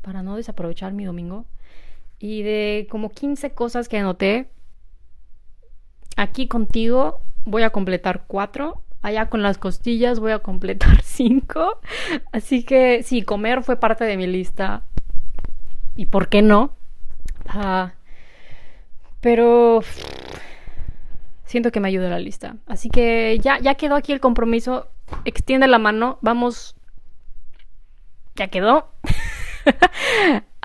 para 0.01 0.21
no 0.21 0.35
desaprovechar 0.35 0.91
mi 0.91 1.05
domingo. 1.05 1.45
Y 2.19 2.43
de 2.43 2.87
como 2.89 3.09
15 3.09 3.51
cosas 3.51 3.87
que 3.87 3.97
anoté, 3.97 4.49
aquí 6.17 6.47
contigo 6.47 7.21
voy 7.45 7.63
a 7.63 7.69
completar 7.69 8.25
4. 8.27 8.83
Allá 9.01 9.27
con 9.27 9.43
las 9.43 9.57
costillas 9.57 10.19
voy 10.19 10.33
a 10.33 10.39
completar 10.39 11.01
5. 11.03 11.79
Así 12.33 12.63
que 12.63 13.01
sí, 13.03 13.21
comer 13.21 13.63
fue 13.63 13.77
parte 13.77 14.03
de 14.03 14.17
mi 14.17 14.27
lista. 14.27 14.83
¿Y 15.95 16.07
por 16.07 16.27
qué 16.27 16.41
no? 16.41 16.71
Ah, 17.47 17.93
pero 19.21 19.81
siento 21.47 21.71
que 21.71 21.79
me 21.79 21.87
ayuda 21.87 22.09
la 22.09 22.19
lista. 22.19 22.57
Así 22.67 22.89
que 22.89 23.39
ya, 23.41 23.57
ya 23.59 23.75
quedó 23.75 23.95
aquí 23.95 24.13
el 24.13 24.19
compromiso. 24.19 24.87
Extiende 25.25 25.67
la 25.67 25.79
mano. 25.79 26.19
Vamos. 26.21 26.75
Ya 28.35 28.49
quedó. 28.49 28.91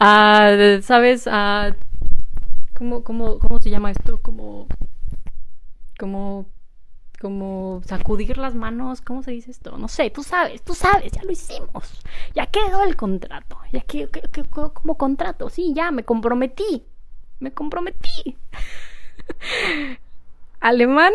uh, 0.00 0.82
¿Sabes? 0.82 1.26
Uh, 1.26 1.74
¿cómo, 2.74 3.02
cómo, 3.02 3.38
cómo 3.38 3.58
se 3.58 3.70
llama 3.70 3.90
esto? 3.90 4.18
Como. 4.20 4.66
Como. 5.98 6.46
Como 7.20 7.80
sacudir 7.86 8.36
las 8.36 8.56
manos. 8.56 9.00
¿Cómo 9.00 9.22
se 9.22 9.30
dice 9.30 9.52
esto? 9.52 9.78
No 9.78 9.86
sé, 9.86 10.10
tú 10.10 10.24
sabes, 10.24 10.60
tú 10.62 10.74
sabes, 10.74 11.12
ya 11.12 11.22
lo 11.22 11.30
hicimos. 11.30 12.02
Ya 12.34 12.46
quedó 12.46 12.82
el 12.82 12.96
contrato. 12.96 13.58
Ya 13.72 13.82
quedó, 13.82 14.74
como 14.74 14.98
contrato. 14.98 15.48
Sí, 15.48 15.72
ya 15.72 15.92
me 15.92 16.02
comprometí. 16.02 16.84
Me 17.38 17.52
comprometí. 17.52 18.36
alemán 20.62 21.12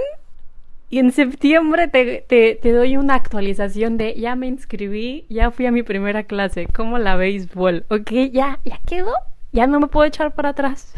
y 0.90 1.00
en 1.00 1.12
septiembre 1.12 1.88
te, 1.88 2.26
te, 2.28 2.72
doy 2.72 2.98
una 2.98 3.16
actualización 3.16 3.98
de 3.98 4.14
ya 4.16 4.36
me 4.36 4.48
inscribí, 4.48 5.26
ya 5.30 5.52
fui 5.52 5.66
a 5.66 5.72
mi 5.72 5.84
primera 5.84 6.24
clase, 6.24 6.68
como 6.68 6.98
la 6.98 7.16
béisbol, 7.16 7.86
ok, 7.90 8.12
ya, 8.32 8.60
ya 8.64 8.80
quedó, 8.86 9.14
ya 9.52 9.68
no 9.68 9.80
me 9.80 9.88
puedo 9.88 10.06
echar 10.06 10.34
para 10.34 10.50
atrás. 10.50 10.94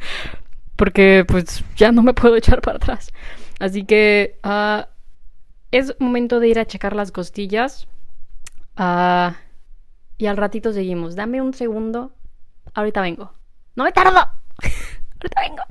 Porque 0.76 1.24
pues 1.28 1.62
ya 1.76 1.92
no 1.92 2.02
me 2.02 2.14
puedo 2.14 2.34
echar 2.34 2.60
para 2.60 2.78
atrás. 2.78 3.12
Así 3.60 3.84
que 3.84 4.40
uh, 4.44 4.84
es 5.70 5.94
momento 6.00 6.40
de 6.40 6.48
ir 6.48 6.58
a 6.58 6.66
checar 6.66 6.96
las 6.96 7.12
costillas. 7.12 7.86
Uh, 8.76 9.32
y 10.18 10.26
al 10.26 10.36
ratito 10.36 10.72
seguimos. 10.72 11.14
Dame 11.14 11.40
un 11.40 11.54
segundo. 11.54 12.12
Ahorita 12.74 13.00
vengo. 13.02 13.32
No 13.76 13.84
me 13.84 13.92
tardo. 13.92 14.18
Ahorita 15.20 15.40
vengo. 15.42 15.62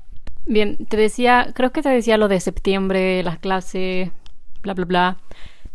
Bien, 0.45 0.77
te 0.88 0.97
decía, 0.97 1.51
creo 1.55 1.71
que 1.71 1.81
te 1.81 1.89
decía 1.89 2.17
lo 2.17 2.27
de 2.27 2.39
septiembre, 2.39 3.23
la 3.23 3.38
clase, 3.38 4.12
bla, 4.62 4.73
bla, 4.73 4.85
bla. 4.85 5.17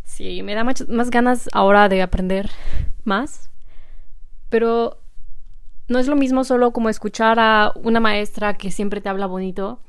Sí, 0.05 0.43
me 0.43 0.55
da 0.55 0.65
más 0.65 1.11
ganas 1.11 1.49
ahora 1.53 1.89
de 1.89 2.03
aprender 2.03 2.51
más. 3.05 3.51
pero 4.49 4.99
no 5.89 5.99
es 5.99 6.07
lo 6.09 6.17
mismo 6.17 6.45
solo 6.45 6.73
como 6.73 6.89
escuchar 6.91 7.39
a 7.41 7.73
una 7.77 8.01
maestra 8.01 8.55
que 8.55 8.71
siempre 8.71 9.01
te 9.01 9.09
habla 9.09 9.27
bonito, 9.27 9.81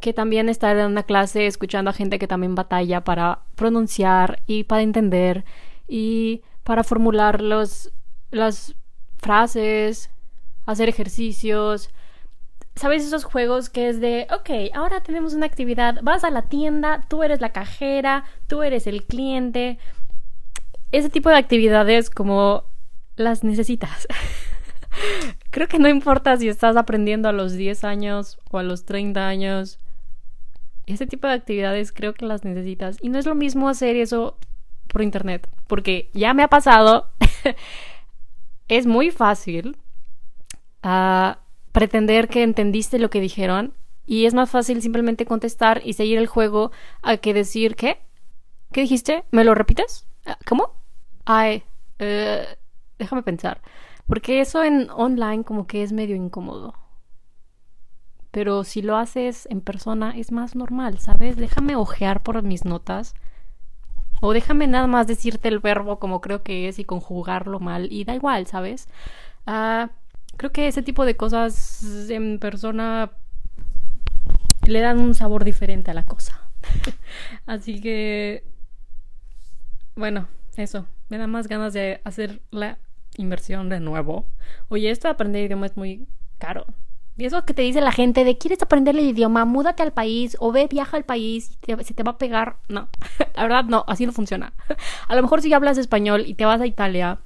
que 0.00 0.12
también 0.12 0.48
estar 0.48 0.76
en 0.76 0.86
una 0.86 1.04
clase 1.04 1.46
escuchando 1.46 1.90
a 1.90 1.94
gente 1.94 2.18
que 2.18 2.28
también 2.28 2.54
batalla 2.54 3.02
para 3.04 3.40
pronunciar 3.56 4.42
y 4.46 4.64
para 4.64 4.82
entender 4.82 5.44
y 5.88 6.42
para 6.64 6.84
formular 6.84 7.40
los, 7.42 7.92
las 8.30 8.74
frases, 9.18 10.10
hacer 10.66 10.88
ejercicios. 10.88 11.90
¿Sabes 12.76 13.06
esos 13.06 13.24
juegos 13.24 13.70
que 13.70 13.88
es 13.88 14.00
de, 14.00 14.26
ok, 14.30 14.74
ahora 14.74 15.00
tenemos 15.00 15.32
una 15.32 15.46
actividad, 15.46 15.98
vas 16.02 16.24
a 16.24 16.30
la 16.30 16.42
tienda, 16.42 17.06
tú 17.08 17.22
eres 17.22 17.40
la 17.40 17.50
cajera, 17.50 18.24
tú 18.48 18.62
eres 18.62 18.86
el 18.86 19.04
cliente? 19.04 19.78
Ese 20.92 21.08
tipo 21.08 21.30
de 21.30 21.36
actividades 21.36 22.10
como 22.10 22.64
las 23.16 23.44
necesitas. 23.44 24.06
Creo 25.50 25.68
que 25.68 25.78
no 25.78 25.88
importa 25.88 26.36
si 26.36 26.48
estás 26.48 26.76
aprendiendo 26.76 27.30
a 27.30 27.32
los 27.32 27.54
10 27.54 27.82
años 27.84 28.38
o 28.50 28.58
a 28.58 28.62
los 28.62 28.84
30 28.84 29.26
años. 29.26 29.78
Ese 30.84 31.06
tipo 31.06 31.26
de 31.26 31.32
actividades 31.32 31.92
creo 31.92 32.12
que 32.12 32.26
las 32.26 32.44
necesitas. 32.44 32.98
Y 33.00 33.08
no 33.08 33.18
es 33.18 33.26
lo 33.26 33.34
mismo 33.34 33.68
hacer 33.68 33.96
eso 33.96 34.36
por 34.88 35.02
internet. 35.02 35.48
Porque 35.66 36.10
ya 36.12 36.34
me 36.34 36.42
ha 36.42 36.48
pasado. 36.48 37.10
es 38.68 38.86
muy 38.86 39.10
fácil 39.10 39.76
uh, 40.84 41.36
pretender 41.76 42.28
que 42.28 42.42
entendiste 42.42 42.98
lo 42.98 43.10
que 43.10 43.20
dijeron. 43.20 43.74
Y 44.06 44.24
es 44.24 44.32
más 44.32 44.48
fácil 44.48 44.80
simplemente 44.80 45.26
contestar 45.26 45.82
y 45.84 45.92
seguir 45.92 46.16
el 46.16 46.26
juego 46.26 46.70
a 47.02 47.18
que 47.18 47.34
decir, 47.34 47.76
¿qué? 47.76 47.98
¿Qué 48.72 48.80
dijiste? 48.80 49.24
¿Me 49.30 49.44
lo 49.44 49.54
repites? 49.54 50.06
¿Cómo? 50.46 50.70
Ay, 51.26 51.64
uh, 52.00 52.46
déjame 52.98 53.22
pensar. 53.22 53.60
Porque 54.06 54.40
eso 54.40 54.64
en 54.64 54.88
online 54.88 55.44
como 55.44 55.66
que 55.66 55.82
es 55.82 55.92
medio 55.92 56.16
incómodo. 56.16 56.72
Pero 58.30 58.64
si 58.64 58.80
lo 58.80 58.96
haces 58.96 59.46
en 59.50 59.60
persona 59.60 60.16
es 60.16 60.32
más 60.32 60.56
normal, 60.56 60.98
¿sabes? 60.98 61.36
Déjame 61.36 61.76
ojear 61.76 62.22
por 62.22 62.42
mis 62.42 62.64
notas. 62.64 63.14
O 64.22 64.32
déjame 64.32 64.66
nada 64.66 64.86
más 64.86 65.06
decirte 65.06 65.48
el 65.48 65.58
verbo 65.58 65.98
como 65.98 66.22
creo 66.22 66.42
que 66.42 66.68
es 66.68 66.78
y 66.78 66.86
conjugarlo 66.86 67.60
mal. 67.60 67.92
Y 67.92 68.04
da 68.04 68.14
igual, 68.14 68.46
¿sabes? 68.46 68.88
Ah, 69.46 69.90
creo 70.36 70.52
que 70.52 70.68
ese 70.68 70.82
tipo 70.82 71.04
de 71.04 71.16
cosas 71.16 71.82
en 72.10 72.38
persona 72.38 73.12
le 74.66 74.80
dan 74.80 74.98
un 75.00 75.14
sabor 75.14 75.44
diferente 75.44 75.90
a 75.90 75.94
la 75.94 76.06
cosa. 76.06 76.40
Así 77.46 77.80
que... 77.80 78.44
Bueno, 79.94 80.28
eso. 80.56 80.86
Me 81.08 81.18
da 81.18 81.26
más 81.26 81.48
ganas 81.48 81.72
de 81.72 82.00
hacer 82.04 82.42
la 82.50 82.78
inversión 83.16 83.68
de 83.68 83.80
nuevo. 83.80 84.26
Oye, 84.68 84.90
esto 84.90 85.08
de 85.08 85.12
aprender 85.12 85.44
idioma 85.44 85.66
es 85.66 85.76
muy 85.76 86.06
caro. 86.38 86.66
Y 87.18 87.24
eso 87.24 87.44
que 87.46 87.54
te 87.54 87.62
dice 87.62 87.80
la 87.80 87.92
gente 87.92 88.24
de 88.24 88.36
quieres 88.36 88.62
aprender 88.62 88.94
el 88.94 89.06
idioma, 89.06 89.46
múdate 89.46 89.82
al 89.82 89.92
país 89.92 90.36
o 90.38 90.52
ve, 90.52 90.66
viaja 90.70 90.98
al 90.98 91.04
país, 91.04 91.58
y 91.66 91.84
se 91.84 91.94
te 91.94 92.02
va 92.02 92.12
a 92.12 92.18
pegar. 92.18 92.56
No, 92.68 92.88
la 93.34 93.42
verdad 93.42 93.64
no, 93.64 93.84
así 93.88 94.04
no 94.04 94.12
funciona. 94.12 94.52
A 95.08 95.16
lo 95.16 95.22
mejor 95.22 95.40
si 95.40 95.52
hablas 95.52 95.78
español 95.78 96.24
y 96.26 96.34
te 96.34 96.44
vas 96.44 96.60
a 96.60 96.66
Italia, 96.66 97.20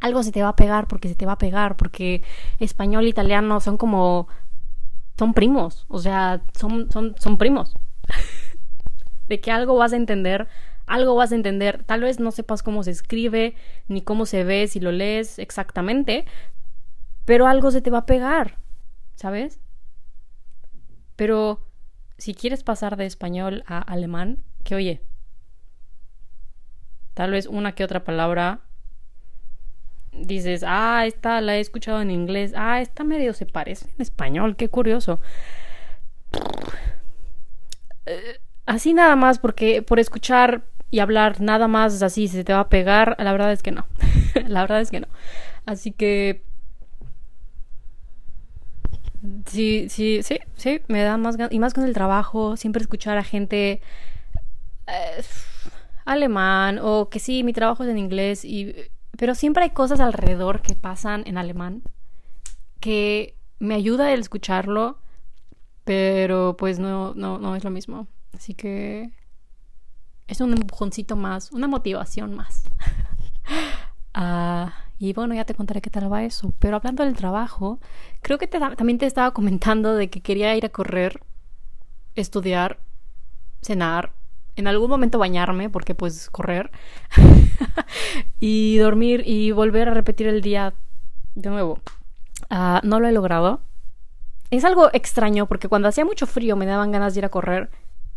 algo 0.00 0.22
se 0.22 0.32
te 0.32 0.42
va 0.42 0.50
a 0.50 0.56
pegar 0.56 0.86
porque 0.86 1.08
se 1.08 1.14
te 1.14 1.26
va 1.26 1.32
a 1.32 1.38
pegar, 1.38 1.76
porque 1.76 2.22
español 2.58 3.04
e 3.04 3.10
italiano 3.10 3.60
son 3.60 3.76
como... 3.76 4.28
son 5.18 5.34
primos, 5.34 5.86
o 5.88 5.98
sea, 5.98 6.42
son, 6.58 6.90
son, 6.90 7.14
son 7.18 7.38
primos. 7.38 7.74
de 9.28 9.40
que 9.40 9.52
algo 9.52 9.76
vas 9.76 9.92
a 9.92 9.96
entender 9.96 10.48
algo 10.90 11.14
vas 11.14 11.30
a 11.30 11.36
entender. 11.36 11.84
Tal 11.84 12.00
vez 12.00 12.18
no 12.18 12.32
sepas 12.32 12.64
cómo 12.64 12.82
se 12.82 12.90
escribe, 12.90 13.54
ni 13.86 14.02
cómo 14.02 14.26
se 14.26 14.42
ve 14.42 14.66
si 14.66 14.80
lo 14.80 14.90
lees 14.90 15.38
exactamente, 15.38 16.26
pero 17.24 17.46
algo 17.46 17.70
se 17.70 17.80
te 17.80 17.90
va 17.90 17.98
a 17.98 18.06
pegar, 18.06 18.58
¿sabes? 19.14 19.60
Pero 21.14 21.64
si 22.18 22.34
quieres 22.34 22.64
pasar 22.64 22.96
de 22.96 23.06
español 23.06 23.62
a 23.66 23.78
alemán, 23.78 24.42
que 24.64 24.74
oye, 24.74 25.00
tal 27.14 27.30
vez 27.30 27.46
una 27.46 27.72
que 27.72 27.84
otra 27.84 28.02
palabra 28.02 28.62
dices, 30.12 30.64
ah, 30.66 31.04
esta 31.06 31.40
la 31.40 31.56
he 31.56 31.60
escuchado 31.60 32.00
en 32.00 32.10
inglés, 32.10 32.52
ah, 32.56 32.80
esta 32.80 33.04
medio 33.04 33.32
se 33.32 33.46
parece 33.46 33.86
en 33.96 34.02
español, 34.02 34.56
qué 34.56 34.68
curioso. 34.68 35.20
Eh, 38.06 38.40
así 38.66 38.94
nada 38.94 39.16
más 39.16 39.38
porque 39.38 39.82
por 39.82 39.98
escuchar 40.00 40.62
y 40.90 40.98
hablar 41.00 41.40
nada 41.40 41.68
más 41.68 42.02
así 42.02 42.28
se 42.28 42.44
te 42.44 42.52
va 42.52 42.60
a 42.60 42.68
pegar, 42.68 43.16
la 43.18 43.32
verdad 43.32 43.52
es 43.52 43.62
que 43.62 43.70
no. 43.70 43.86
la 44.46 44.62
verdad 44.62 44.80
es 44.80 44.90
que 44.90 45.00
no. 45.00 45.08
Así 45.66 45.92
que 45.92 46.42
sí, 49.46 49.88
sí, 49.88 50.22
sí, 50.22 50.38
sí, 50.56 50.80
me 50.88 51.02
da 51.02 51.16
más 51.16 51.36
ganas 51.36 51.52
y 51.52 51.58
más 51.58 51.74
con 51.74 51.84
el 51.84 51.94
trabajo, 51.94 52.56
siempre 52.56 52.82
escuchar 52.82 53.18
a 53.18 53.24
gente 53.24 53.80
eh, 54.86 55.22
alemán 56.04 56.80
o 56.82 57.08
que 57.08 57.18
sí, 57.20 57.44
mi 57.44 57.52
trabajo 57.52 57.84
es 57.84 57.90
en 57.90 57.98
inglés 57.98 58.44
y 58.44 58.74
pero 59.20 59.34
siempre 59.34 59.64
hay 59.64 59.70
cosas 59.70 60.00
alrededor 60.00 60.62
que 60.62 60.74
pasan 60.74 61.24
en 61.26 61.36
alemán 61.36 61.82
que 62.80 63.36
me 63.58 63.74
ayuda 63.74 64.14
el 64.14 64.20
escucharlo, 64.20 64.96
pero 65.84 66.56
pues 66.56 66.78
no 66.78 67.12
no 67.12 67.36
no 67.36 67.54
es 67.54 67.62
lo 67.62 67.68
mismo. 67.68 68.06
Así 68.32 68.54
que 68.54 69.12
es 70.26 70.40
un 70.40 70.54
empujoncito 70.54 71.16
más, 71.16 71.52
una 71.52 71.68
motivación 71.68 72.34
más. 72.34 72.64
Ah, 74.12 74.86
y 74.98 75.12
bueno, 75.12 75.34
ya 75.34 75.44
te 75.44 75.54
contaré 75.54 75.80
qué 75.80 75.88
tal 75.88 76.12
va 76.12 76.24
eso. 76.24 76.52
Pero 76.58 76.76
hablando 76.76 77.04
del 77.04 77.14
trabajo, 77.14 77.78
creo 78.22 78.38
que 78.38 78.48
también 78.48 78.98
te 78.98 79.06
estaba 79.06 79.30
comentando 79.30 79.94
de 79.94 80.10
que 80.10 80.20
quería 80.20 80.56
ir 80.56 80.66
a 80.66 80.70
correr, 80.70 81.22
estudiar, 82.16 82.80
cenar, 83.62 84.12
en 84.60 84.68
algún 84.68 84.88
momento 84.88 85.18
bañarme, 85.18 85.68
porque 85.68 85.94
pues 85.94 86.30
correr, 86.30 86.70
y 88.40 88.76
dormir 88.78 89.22
y 89.26 89.50
volver 89.50 89.88
a 89.88 89.94
repetir 89.94 90.28
el 90.28 90.40
día 90.40 90.74
de 91.34 91.50
nuevo. 91.50 91.80
Ah, 92.48 92.80
no 92.84 93.00
lo 93.00 93.08
he 93.08 93.12
logrado. 93.12 93.62
Es 94.50 94.64
algo 94.64 94.90
extraño 94.92 95.46
porque 95.46 95.68
cuando 95.68 95.88
hacía 95.88 96.04
mucho 96.04 96.26
frío 96.26 96.56
me 96.56 96.66
daban 96.66 96.92
ganas 96.92 97.14
de 97.14 97.20
ir 97.20 97.24
a 97.24 97.30
correr, 97.30 97.70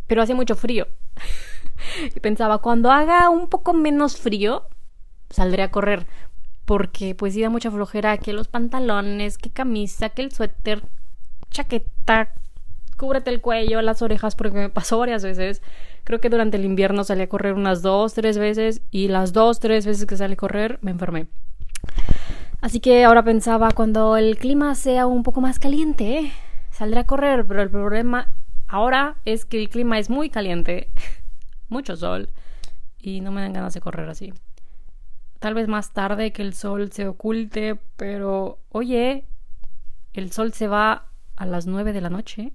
pero 0.07 0.21
hacía 0.21 0.35
mucho 0.35 0.55
frío. 0.55 0.87
y 2.15 2.19
pensaba, 2.19 2.59
cuando 2.59 2.91
haga 2.91 3.29
un 3.29 3.49
poco 3.49 3.73
menos 3.73 4.17
frío, 4.17 4.67
saldré 5.29 5.63
a 5.63 5.71
correr. 5.71 6.05
Porque 6.65 7.13
pues 7.13 7.37
da 7.37 7.49
mucha 7.49 7.71
flojera 7.71 8.17
que 8.17 8.31
los 8.31 8.47
pantalones, 8.47 9.37
que 9.37 9.49
camisa, 9.49 10.09
que 10.09 10.21
el 10.21 10.31
suéter, 10.31 10.83
chaqueta, 11.49 12.33
cúbrete 12.95 13.29
el 13.29 13.41
cuello, 13.41 13.81
las 13.81 14.01
orejas, 14.01 14.35
porque 14.35 14.57
me 14.57 14.69
pasó 14.69 14.99
varias 14.99 15.23
veces. 15.23 15.61
Creo 16.03 16.19
que 16.19 16.29
durante 16.29 16.57
el 16.57 16.65
invierno 16.65 17.03
salí 17.03 17.21
a 17.21 17.29
correr 17.29 17.53
unas 17.53 17.81
dos, 17.81 18.13
tres 18.13 18.37
veces 18.37 18.81
y 18.91 19.07
las 19.07 19.33
dos, 19.33 19.59
tres 19.59 19.85
veces 19.85 20.05
que 20.05 20.17
salí 20.17 20.33
a 20.33 20.37
correr 20.37 20.79
me 20.81 20.91
enfermé. 20.91 21.27
Así 22.61 22.79
que 22.79 23.03
ahora 23.03 23.23
pensaba, 23.23 23.71
cuando 23.71 24.15
el 24.15 24.37
clima 24.37 24.73
sea 24.75 25.05
un 25.05 25.23
poco 25.23 25.41
más 25.41 25.59
caliente, 25.59 26.31
saldré 26.71 27.01
a 27.01 27.05
correr, 27.05 27.45
pero 27.45 27.61
el 27.61 27.69
problema 27.69 28.33
ahora 28.67 29.17
es 29.25 29.45
que 29.45 29.57
el 29.61 29.69
clima 29.69 29.99
es 29.99 30.09
muy 30.09 30.29
caliente 30.29 30.89
mucho 31.67 31.95
sol 31.95 32.29
y 32.97 33.21
no 33.21 33.31
me 33.31 33.41
dan 33.41 33.53
ganas 33.53 33.73
de 33.73 33.81
correr 33.81 34.09
así. 34.09 34.33
Tal 35.39 35.53
vez 35.53 35.67
más 35.67 35.91
tarde 35.91 36.31
que 36.31 36.41
el 36.41 36.53
sol 36.53 36.91
se 36.93 37.05
oculte, 37.05 37.77
pero 37.97 38.59
oye, 38.69 39.25
el 40.13 40.31
sol 40.31 40.53
se 40.53 40.67
va 40.67 41.09
a 41.35 41.45
las 41.45 41.65
nueve 41.67 41.93
de 41.93 42.01
la 42.01 42.09
noche. 42.09 42.53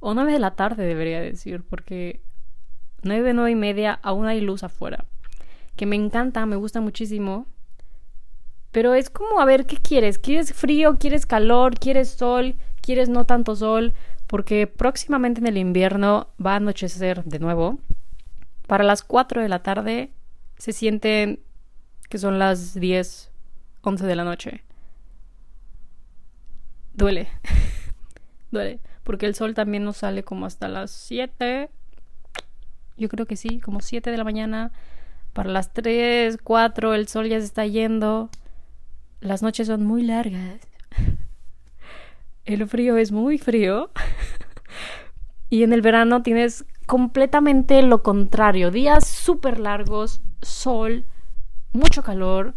o 0.00 0.14
nueve 0.14 0.32
de 0.32 0.38
la 0.38 0.54
tarde 0.54 0.84
debería 0.84 1.20
decir, 1.20 1.64
porque 1.68 2.20
nueve, 3.02 3.32
nueve 3.32 3.50
y 3.52 3.56
media 3.56 3.98
aún 4.02 4.26
hay 4.26 4.40
luz 4.40 4.62
afuera. 4.62 5.04
Que 5.76 5.86
me 5.86 5.96
encanta, 5.96 6.46
me 6.46 6.56
gusta 6.56 6.80
muchísimo. 6.80 7.46
Pero 8.72 8.94
es 8.94 9.10
como 9.10 9.40
a 9.40 9.44
ver 9.44 9.66
qué 9.66 9.76
quieres. 9.76 10.18
¿Quieres 10.18 10.52
frío? 10.52 10.96
¿Quieres 10.98 11.26
calor? 11.26 11.78
¿Quieres 11.78 12.10
sol? 12.10 12.56
¿Quieres 12.80 13.08
no 13.08 13.24
tanto 13.24 13.56
sol? 13.56 13.94
porque 14.26 14.66
próximamente 14.66 15.40
en 15.40 15.46
el 15.46 15.56
invierno 15.56 16.28
va 16.44 16.54
a 16.54 16.56
anochecer 16.56 17.24
de 17.24 17.38
nuevo. 17.38 17.78
Para 18.66 18.84
las 18.84 19.02
4 19.02 19.42
de 19.42 19.48
la 19.48 19.62
tarde 19.62 20.10
se 20.58 20.72
siente 20.72 21.40
que 22.08 22.18
son 22.18 22.38
las 22.38 22.74
10, 22.74 23.30
11 23.82 24.06
de 24.06 24.16
la 24.16 24.24
noche. 24.24 24.64
Duele. 26.96 27.28
Duele. 28.50 28.80
Porque 29.04 29.26
el 29.26 29.34
sol 29.34 29.54
también 29.54 29.84
no 29.84 29.92
sale 29.92 30.24
como 30.24 30.46
hasta 30.46 30.66
las 30.66 30.90
7. 30.90 31.70
Yo 32.96 33.08
creo 33.08 33.26
que 33.26 33.36
sí, 33.36 33.60
como 33.60 33.80
7 33.80 34.10
de 34.10 34.16
la 34.16 34.24
mañana. 34.24 34.72
Para 35.32 35.50
las 35.50 35.72
3, 35.72 36.38
4 36.42 36.94
el 36.94 37.06
sol 37.06 37.28
ya 37.28 37.38
se 37.38 37.44
está 37.44 37.66
yendo. 37.66 38.30
Las 39.20 39.42
noches 39.42 39.66
son 39.66 39.84
muy 39.84 40.02
largas 40.02 40.60
el 42.46 42.66
frío 42.66 42.96
es 42.96 43.12
muy 43.12 43.36
frío. 43.38 43.90
y 45.50 45.62
en 45.62 45.72
el 45.74 45.82
verano 45.82 46.22
tienes 46.22 46.64
completamente 46.86 47.82
lo 47.82 48.02
contrario. 48.02 48.70
Días 48.70 49.06
súper 49.06 49.58
largos, 49.58 50.22
sol, 50.40 51.04
mucho 51.72 52.02
calor. 52.02 52.54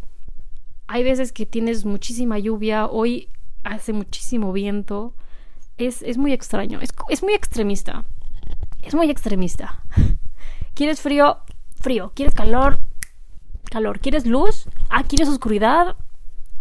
hay 0.87 1.03
veces 1.03 1.33
que 1.33 1.45
tienes 1.45 1.85
muchísima 1.85 2.39
lluvia, 2.39 2.85
hoy 2.85 3.29
hace 3.63 3.93
muchísimo 3.93 4.53
viento. 4.53 5.13
Es, 5.77 6.01
es 6.01 6.17
muy 6.17 6.33
extraño, 6.33 6.79
es, 6.81 6.89
es 7.09 7.23
muy 7.23 7.33
extremista. 7.33 8.05
Es 8.81 8.93
muy 8.93 9.09
extremista. 9.09 9.83
¿Quieres 10.73 11.01
frío? 11.01 11.39
Frío. 11.79 12.11
¿Quieres 12.15 12.33
calor? 12.33 12.79
Calor. 13.69 13.99
¿Quieres 13.99 14.25
luz? 14.25 14.67
Ah, 14.89 15.03
¿quieres 15.03 15.27
oscuridad? 15.27 15.95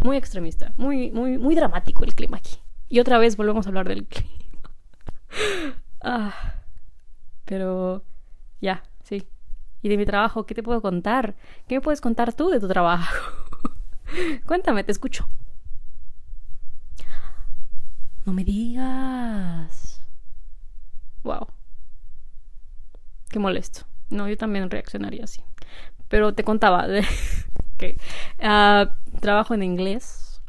Muy 0.02 0.16
extremista. 0.16 0.72
Muy, 0.76 1.10
muy, 1.10 1.38
muy 1.38 1.54
dramático 1.54 2.04
el 2.04 2.14
clima 2.14 2.36
aquí. 2.38 2.58
Y 2.88 3.00
otra 3.00 3.18
vez 3.18 3.36
volvemos 3.36 3.66
a 3.66 3.70
hablar 3.70 3.88
del 3.88 4.06
clima. 4.06 4.30
ah, 6.02 6.54
pero 7.44 8.04
ya, 8.60 8.82
sí. 9.02 9.26
Y 9.82 9.88
de 9.88 9.96
mi 9.96 10.04
trabajo, 10.04 10.46
¿qué 10.46 10.54
te 10.54 10.62
puedo 10.62 10.82
contar? 10.82 11.36
¿Qué 11.66 11.76
me 11.76 11.80
puedes 11.80 12.00
contar 12.00 12.32
tú 12.34 12.50
de 12.50 12.60
tu 12.60 12.68
trabajo? 12.68 13.14
Cuéntame, 14.46 14.84
te 14.84 14.92
escucho. 14.92 15.28
No 18.28 18.34
me 18.34 18.44
digas. 18.44 20.02
Wow. 21.22 21.46
Qué 23.30 23.38
molesto. 23.38 23.86
No, 24.10 24.28
yo 24.28 24.36
también 24.36 24.68
reaccionaría 24.68 25.24
así. 25.24 25.40
Pero 26.08 26.34
te 26.34 26.44
contaba 26.44 26.86
que 27.78 27.96
ah, 28.38 28.94
trabajo 29.22 29.54
en 29.54 29.62
inglés. 29.62 30.42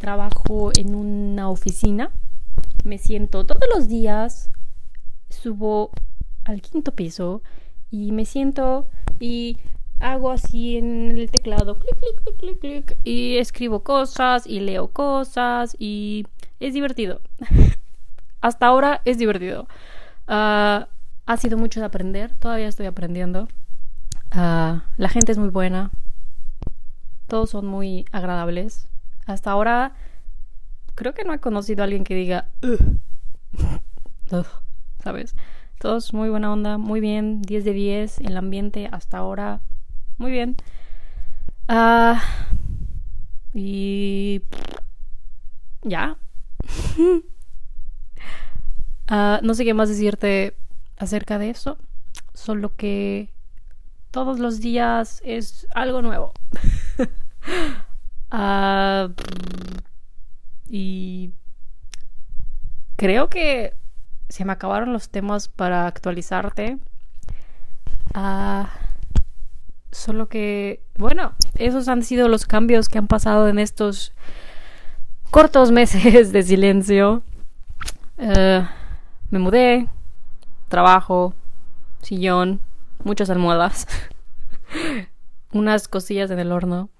Trabajo 0.00 0.72
en 0.74 0.96
una 0.96 1.48
oficina. 1.48 2.10
Me 2.82 2.98
siento 2.98 3.46
todos 3.46 3.68
los 3.72 3.86
días. 3.86 4.50
Subo 5.28 5.92
al 6.42 6.60
quinto 6.60 6.90
piso 6.90 7.44
y 7.88 8.10
me 8.10 8.24
siento 8.24 8.88
y 9.20 9.58
hago 10.00 10.32
así 10.32 10.76
en 10.76 11.16
el 11.16 11.30
teclado, 11.30 11.78
clic, 11.78 11.96
clic, 12.00 12.20
clic, 12.20 12.36
clic, 12.38 12.58
clic, 12.58 12.98
y 13.04 13.36
escribo 13.36 13.84
cosas 13.84 14.44
y 14.44 14.58
leo 14.58 14.88
cosas 14.88 15.76
y 15.78 16.26
es 16.66 16.74
divertido. 16.74 17.20
Hasta 18.40 18.66
ahora 18.66 19.00
es 19.04 19.18
divertido. 19.18 19.68
Uh, 20.28 20.86
ha 21.26 21.36
sido 21.36 21.56
mucho 21.56 21.80
de 21.80 21.86
aprender, 21.86 22.34
todavía 22.34 22.68
estoy 22.68 22.86
aprendiendo. 22.86 23.48
Uh, 24.34 24.80
la 24.96 25.08
gente 25.08 25.32
es 25.32 25.38
muy 25.38 25.50
buena, 25.50 25.90
todos 27.28 27.50
son 27.50 27.66
muy 27.66 28.06
agradables. 28.12 28.88
Hasta 29.26 29.50
ahora 29.50 29.94
creo 30.94 31.14
que 31.14 31.24
no 31.24 31.32
he 31.32 31.38
conocido 31.38 31.82
a 31.82 31.84
alguien 31.84 32.04
que 32.04 32.14
diga, 32.14 32.48
¿sabes? 35.02 35.34
Todos 35.78 36.12
muy 36.12 36.28
buena 36.28 36.52
onda, 36.52 36.78
muy 36.78 37.00
bien, 37.00 37.42
10 37.42 37.64
de 37.64 37.72
10, 37.72 38.20
el 38.20 38.36
ambiente 38.36 38.88
hasta 38.90 39.18
ahora 39.18 39.60
muy 40.18 40.30
bien. 40.30 40.56
Uh, 41.68 42.16
y 43.54 44.42
ya. 45.82 46.16
Uh, 49.10 49.38
no 49.42 49.54
sé 49.54 49.64
qué 49.64 49.74
más 49.74 49.88
decirte 49.88 50.56
acerca 50.96 51.38
de 51.38 51.50
eso. 51.50 51.78
Solo 52.34 52.76
que 52.76 53.32
todos 54.10 54.38
los 54.38 54.60
días 54.60 55.22
es 55.24 55.66
algo 55.74 56.02
nuevo. 56.02 56.32
uh, 58.32 59.12
y 60.68 61.32
creo 62.96 63.28
que 63.28 63.74
se 64.28 64.44
me 64.44 64.52
acabaron 64.52 64.92
los 64.92 65.08
temas 65.08 65.48
para 65.48 65.86
actualizarte. 65.86 66.78
Uh, 68.14 68.66
Solo 69.92 70.26
que, 70.30 70.82
bueno, 70.96 71.34
esos 71.58 71.86
han 71.88 72.02
sido 72.02 72.28
los 72.28 72.46
cambios 72.46 72.88
que 72.88 72.96
han 72.96 73.08
pasado 73.08 73.46
en 73.48 73.58
estos 73.58 74.14
cortos 75.32 75.72
meses 75.72 76.30
de 76.30 76.42
silencio. 76.42 77.22
Uh, 78.18 78.64
me 79.30 79.38
mudé, 79.38 79.88
trabajo, 80.68 81.34
sillón, 82.02 82.60
muchas 83.02 83.30
almohadas, 83.30 83.88
unas 85.52 85.88
cosillas 85.88 86.30
en 86.30 86.38
el 86.38 86.52
horno, 86.52 86.90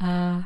uh, 0.00 0.42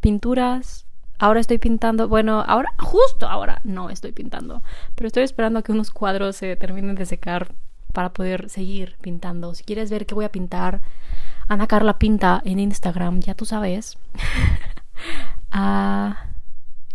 pinturas. 0.00 0.86
Ahora 1.18 1.40
estoy 1.40 1.58
pintando, 1.58 2.06
bueno, 2.06 2.44
ahora, 2.46 2.72
justo 2.78 3.26
ahora 3.26 3.60
no 3.64 3.90
estoy 3.90 4.12
pintando, 4.12 4.62
pero 4.94 5.08
estoy 5.08 5.24
esperando 5.24 5.58
a 5.58 5.62
que 5.62 5.72
unos 5.72 5.90
cuadros 5.90 6.36
se 6.36 6.54
terminen 6.54 6.94
de 6.94 7.06
secar 7.06 7.54
para 7.92 8.12
poder 8.12 8.50
seguir 8.50 8.96
pintando. 9.00 9.52
Si 9.54 9.64
quieres 9.64 9.90
ver 9.90 10.06
qué 10.06 10.14
voy 10.14 10.26
a 10.26 10.32
pintar, 10.32 10.80
Ana 11.48 11.66
Carla 11.66 11.98
Pinta 11.98 12.40
en 12.44 12.60
Instagram, 12.60 13.18
ya 13.20 13.34
tú 13.34 13.44
sabes. 13.44 13.98
Ah, 15.58 16.26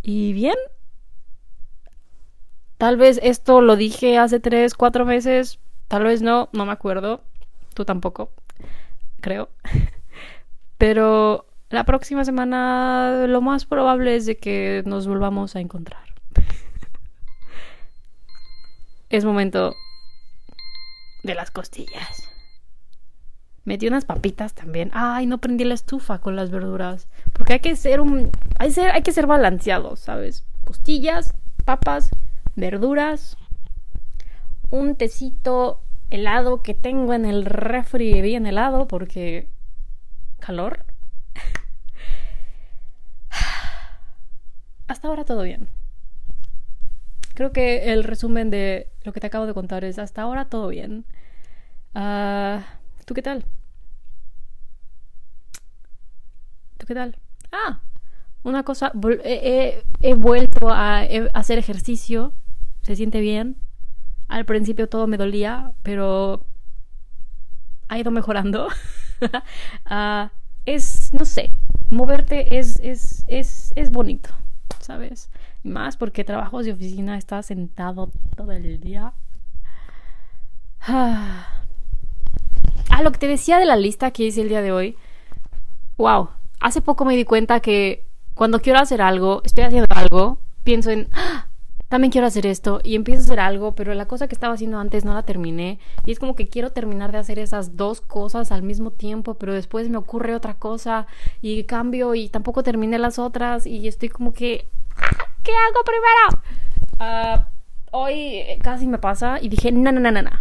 y 0.01 0.33
bien. 0.33 0.55
Tal 2.77 2.97
vez 2.97 3.19
esto 3.21 3.61
lo 3.61 3.75
dije 3.75 4.17
hace 4.17 4.39
tres, 4.39 4.73
cuatro 4.73 5.05
meses. 5.05 5.59
Tal 5.87 6.03
vez 6.03 6.21
no, 6.21 6.49
no 6.51 6.65
me 6.65 6.71
acuerdo. 6.71 7.21
Tú 7.73 7.85
tampoco, 7.85 8.31
creo. 9.19 9.49
Pero 10.77 11.45
la 11.69 11.83
próxima 11.83 12.25
semana 12.25 13.25
lo 13.27 13.41
más 13.41 13.65
probable 13.65 14.15
es 14.15 14.25
de 14.25 14.37
que 14.37 14.81
nos 14.85 15.07
volvamos 15.07 15.55
a 15.55 15.59
encontrar. 15.59 16.03
es 19.09 19.25
momento 19.25 19.75
de 21.23 21.35
las 21.35 21.51
costillas. 21.51 22.30
Metí 23.63 23.87
unas 23.87 24.05
papitas 24.05 24.53
también. 24.53 24.89
Ay, 24.93 25.27
no 25.27 25.37
prendí 25.37 25.63
la 25.63 25.75
estufa 25.75 26.17
con 26.19 26.35
las 26.35 26.49
verduras. 26.49 27.07
Porque 27.33 27.53
hay 27.53 27.59
que 27.59 27.75
ser 27.75 28.01
un. 28.01 28.31
Hay, 28.57 28.69
que 28.69 28.73
ser, 28.73 28.91
hay 28.91 29.03
que 29.03 29.11
ser 29.11 29.27
¿sabes? 29.95 30.45
Costillas, 30.65 31.35
papas, 31.63 32.09
verduras. 32.55 33.37
Un 34.71 34.95
tecito 34.95 35.81
helado 36.09 36.63
que 36.63 36.73
tengo 36.73 37.13
en 37.13 37.25
el 37.25 37.45
refri 37.45 38.21
bien 38.21 38.47
helado 38.47 38.87
porque. 38.87 39.47
calor. 40.39 40.85
Hasta 44.87 45.07
ahora 45.07 45.23
todo 45.23 45.43
bien. 45.43 45.67
Creo 47.35 47.51
que 47.51 47.93
el 47.93 48.03
resumen 48.03 48.49
de 48.49 48.89
lo 49.03 49.13
que 49.13 49.19
te 49.19 49.27
acabo 49.27 49.45
de 49.45 49.53
contar 49.53 49.83
es 49.83 49.99
hasta 49.99 50.23
ahora 50.23 50.45
todo 50.45 50.67
bien. 50.67 51.05
Uh, 51.93 52.59
¿Tú 53.05 53.13
qué 53.13 53.21
tal? 53.21 53.45
¿Tú 56.77 56.85
qué 56.85 56.95
tal? 56.95 57.17
Ah, 57.51 57.81
una 58.43 58.63
cosa, 58.63 58.91
he, 59.23 59.83
he, 60.01 60.13
vuelto 60.15 60.69
a 60.69 61.01
hacer 61.33 61.59
ejercicio, 61.59 62.33
se 62.81 62.95
siente 62.95 63.19
bien. 63.19 63.57
Al 64.27 64.45
principio 64.45 64.87
todo 64.89 65.07
me 65.07 65.17
dolía, 65.17 65.73
pero 65.83 66.45
ha 67.89 67.99
ido 67.99 68.09
mejorando. 68.09 68.67
uh, 69.21 70.29
es, 70.65 71.13
no 71.13 71.25
sé, 71.25 71.53
moverte 71.89 72.57
es, 72.57 72.79
es, 72.79 73.25
es, 73.27 73.73
es 73.75 73.91
bonito, 73.91 74.29
¿sabes? 74.79 75.29
Más 75.63 75.97
porque 75.97 76.23
trabajos 76.23 76.65
de 76.65 76.71
oficina, 76.73 77.17
estás 77.17 77.47
sentado 77.47 78.11
todo 78.35 78.53
el 78.53 78.79
día. 78.79 79.13
Ah. 82.91 83.01
lo 83.01 83.11
que 83.11 83.19
te 83.19 83.27
decía 83.27 83.59
de 83.59 83.65
la 83.65 83.75
lista 83.75 84.11
que 84.11 84.23
hice 84.23 84.41
el 84.41 84.49
día 84.49 84.61
de 84.61 84.71
hoy. 84.71 84.97
Wow, 85.97 86.29
hace 86.59 86.81
poco 86.81 87.05
me 87.05 87.15
di 87.15 87.25
cuenta 87.25 87.59
que 87.59 88.05
cuando 88.33 88.61
quiero 88.61 88.79
hacer 88.79 89.01
algo, 89.01 89.41
estoy 89.43 89.63
haciendo 89.63 89.87
algo, 89.95 90.39
pienso 90.63 90.89
en, 90.89 91.09
ah, 91.13 91.47
también 91.89 92.11
quiero 92.11 92.27
hacer 92.27 92.45
esto 92.45 92.79
y 92.83 92.95
empiezo 92.95 93.21
a 93.21 93.25
hacer 93.25 93.39
algo, 93.39 93.73
pero 93.75 93.93
la 93.93 94.07
cosa 94.07 94.27
que 94.27 94.35
estaba 94.35 94.53
haciendo 94.53 94.79
antes 94.79 95.05
no 95.05 95.13
la 95.13 95.23
terminé 95.23 95.79
y 96.05 96.11
es 96.11 96.19
como 96.19 96.35
que 96.35 96.47
quiero 96.47 96.71
terminar 96.71 97.11
de 97.11 97.17
hacer 97.17 97.37
esas 97.39 97.75
dos 97.75 98.01
cosas 98.01 98.51
al 98.51 98.63
mismo 98.63 98.91
tiempo, 98.91 99.35
pero 99.35 99.53
después 99.53 99.89
me 99.89 99.97
ocurre 99.97 100.35
otra 100.35 100.55
cosa 100.55 101.05
y 101.41 101.63
cambio 101.65 102.15
y 102.15 102.29
tampoco 102.29 102.63
terminé 102.63 102.97
las 102.97 103.19
otras 103.19 103.67
y 103.67 103.87
estoy 103.87 104.09
como 104.09 104.33
que 104.33 104.67
¿Qué 105.43 105.51
hago 105.51 105.83
primero? 105.83 106.43
Ah, 106.99 107.47
hoy 107.91 108.43
casi 108.61 108.87
me 108.87 108.99
pasa 108.99 109.39
y 109.41 109.49
dije, 109.49 109.71
no, 109.71 109.91
no, 109.91 109.99
no, 109.99 110.11
no, 110.11 110.21
no. 110.21 110.31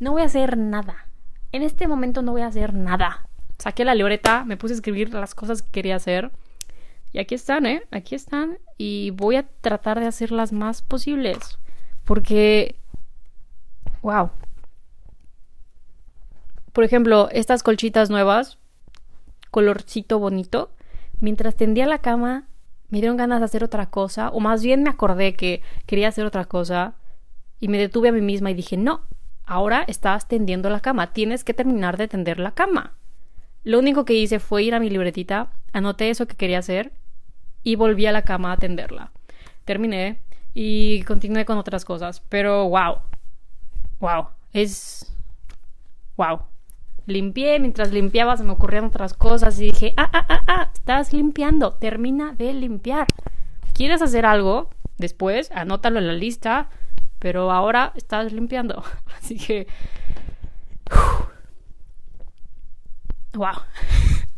No 0.00 0.12
voy 0.12 0.22
a 0.22 0.26
hacer 0.26 0.56
nada. 0.56 1.07
En 1.52 1.62
este 1.62 1.88
momento 1.88 2.22
no 2.22 2.32
voy 2.32 2.42
a 2.42 2.46
hacer 2.46 2.74
nada. 2.74 3.26
Saqué 3.58 3.84
la 3.84 3.94
libreta, 3.94 4.44
me 4.44 4.56
puse 4.56 4.74
a 4.74 4.76
escribir 4.76 5.12
las 5.12 5.34
cosas 5.34 5.62
que 5.62 5.70
quería 5.70 5.96
hacer. 5.96 6.30
Y 7.12 7.18
aquí 7.18 7.34
están, 7.34 7.66
¿eh? 7.66 7.82
Aquí 7.90 8.14
están. 8.14 8.58
Y 8.76 9.10
voy 9.10 9.36
a 9.36 9.46
tratar 9.60 9.98
de 9.98 10.06
hacer 10.06 10.30
las 10.30 10.52
más 10.52 10.82
posibles. 10.82 11.58
Porque... 12.04 12.76
¡Wow! 14.02 14.30
Por 16.72 16.84
ejemplo, 16.84 17.28
estas 17.32 17.62
colchitas 17.62 18.10
nuevas, 18.10 18.58
colorcito 19.50 20.18
bonito. 20.18 20.70
Mientras 21.20 21.56
tendía 21.56 21.86
la 21.86 21.98
cama, 21.98 22.46
me 22.90 23.00
dieron 23.00 23.16
ganas 23.16 23.40
de 23.40 23.46
hacer 23.46 23.64
otra 23.64 23.90
cosa, 23.90 24.28
o 24.30 24.38
más 24.38 24.62
bien 24.62 24.82
me 24.82 24.90
acordé 24.90 25.34
que 25.34 25.62
quería 25.86 26.08
hacer 26.08 26.24
otra 26.24 26.44
cosa, 26.44 26.94
y 27.58 27.68
me 27.68 27.78
detuve 27.78 28.10
a 28.10 28.12
mí 28.12 28.20
misma 28.20 28.50
y 28.50 28.54
dije, 28.54 28.76
no, 28.76 29.02
ahora 29.48 29.84
estás 29.88 30.28
tendiendo 30.28 30.70
la 30.70 30.80
cama, 30.80 31.12
tienes 31.12 31.42
que 31.42 31.54
terminar 31.54 31.96
de 31.96 32.06
tender 32.06 32.38
la 32.38 32.52
cama. 32.52 32.92
Lo 33.64 33.78
único 33.78 34.04
que 34.04 34.14
hice 34.14 34.38
fue 34.38 34.62
ir 34.62 34.74
a 34.74 34.80
mi 34.80 34.90
libretita, 34.90 35.50
anoté 35.72 36.10
eso 36.10 36.26
que 36.26 36.36
quería 36.36 36.58
hacer 36.58 36.92
y 37.62 37.74
volví 37.74 38.06
a 38.06 38.12
la 38.12 38.22
cama 38.22 38.50
a 38.50 38.54
atenderla. 38.54 39.10
Terminé 39.64 40.20
y 40.54 41.02
continué 41.02 41.44
con 41.44 41.58
otras 41.58 41.84
cosas, 41.84 42.22
pero 42.28 42.68
wow. 42.68 42.98
Wow, 44.00 44.28
es 44.52 45.14
wow. 46.16 46.40
Limpié, 47.06 47.58
mientras 47.58 47.90
limpiaba 47.90 48.36
se 48.36 48.44
me 48.44 48.52
ocurrían 48.52 48.84
otras 48.84 49.14
cosas 49.14 49.58
y 49.58 49.70
dije, 49.70 49.94
ah, 49.96 50.10
ah, 50.12 50.26
ah, 50.28 50.44
ah, 50.46 50.70
estás 50.74 51.12
limpiando, 51.12 51.72
termina 51.74 52.32
de 52.32 52.52
limpiar. 52.52 53.06
¿Quieres 53.72 54.02
hacer 54.02 54.26
algo? 54.26 54.68
Después, 54.98 55.50
anótalo 55.52 56.00
en 56.00 56.06
la 56.06 56.12
lista, 56.12 56.68
pero 57.18 57.50
ahora 57.50 57.92
estás 57.96 58.32
limpiando. 58.32 58.82
Así 59.18 59.36
que... 59.36 59.66
Wow. 63.34 63.54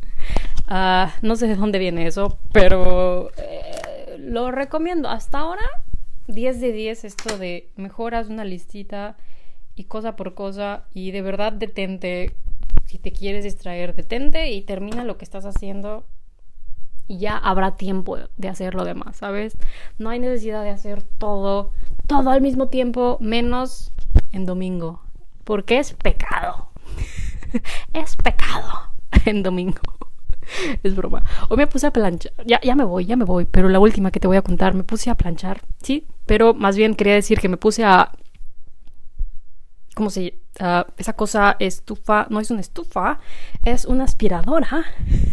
Ah, 0.72 1.12
no 1.20 1.34
sé 1.34 1.48
de 1.48 1.56
dónde 1.56 1.80
viene 1.80 2.06
eso, 2.06 2.38
pero 2.52 3.32
eh, 3.36 4.16
lo 4.20 4.52
recomiendo. 4.52 5.08
Hasta 5.08 5.40
ahora, 5.40 5.64
10 6.28 6.60
de 6.60 6.70
10 6.70 7.04
esto 7.06 7.38
de 7.38 7.72
mejoras 7.74 8.28
una 8.28 8.44
listita 8.44 9.16
y 9.74 9.86
cosa 9.86 10.14
por 10.14 10.34
cosa 10.34 10.84
y 10.94 11.10
de 11.10 11.22
verdad 11.22 11.52
detente. 11.52 12.36
Si 12.84 12.98
te 12.98 13.10
quieres 13.10 13.42
distraer, 13.42 13.96
detente 13.96 14.52
y 14.52 14.62
termina 14.62 15.02
lo 15.02 15.18
que 15.18 15.24
estás 15.24 15.44
haciendo 15.44 16.06
y 17.10 17.18
ya 17.18 17.36
habrá 17.36 17.74
tiempo 17.74 18.18
de 18.36 18.48
hacer 18.48 18.76
lo 18.76 18.84
demás, 18.84 19.16
¿sabes? 19.16 19.58
No 19.98 20.10
hay 20.10 20.20
necesidad 20.20 20.62
de 20.62 20.70
hacer 20.70 21.02
todo, 21.02 21.72
todo 22.10 22.30
al 22.30 22.40
mismo 22.40 22.66
tiempo, 22.66 23.18
menos 23.20 23.92
en 24.32 24.44
domingo, 24.44 25.00
porque 25.44 25.78
es 25.78 25.92
pecado. 25.92 26.70
es 27.92 28.16
pecado 28.16 28.90
en 29.26 29.44
domingo. 29.44 29.80
es 30.82 30.96
broma. 30.96 31.22
Hoy 31.48 31.56
me 31.56 31.68
puse 31.68 31.86
a 31.86 31.92
planchar. 31.92 32.32
Ya, 32.44 32.60
ya 32.62 32.74
me 32.74 32.82
voy, 32.82 33.06
ya 33.06 33.14
me 33.14 33.24
voy. 33.24 33.44
Pero 33.44 33.68
la 33.68 33.78
última 33.78 34.10
que 34.10 34.18
te 34.18 34.26
voy 34.26 34.36
a 34.36 34.42
contar, 34.42 34.74
me 34.74 34.82
puse 34.82 35.08
a 35.08 35.14
planchar. 35.14 35.60
Sí, 35.84 36.08
pero 36.26 36.52
más 36.52 36.76
bien 36.76 36.96
quería 36.96 37.14
decir 37.14 37.38
que 37.38 37.48
me 37.48 37.56
puse 37.56 37.84
a. 37.84 38.10
¿Cómo 39.94 40.10
se 40.10 40.39
uh, 40.60 40.90
esa 40.96 41.12
cosa 41.12 41.56
estufa, 41.58 42.26
no 42.30 42.40
es 42.40 42.50
una 42.50 42.60
estufa, 42.60 43.20
es 43.64 43.84
una 43.84 44.04
aspiradora. 44.04 44.84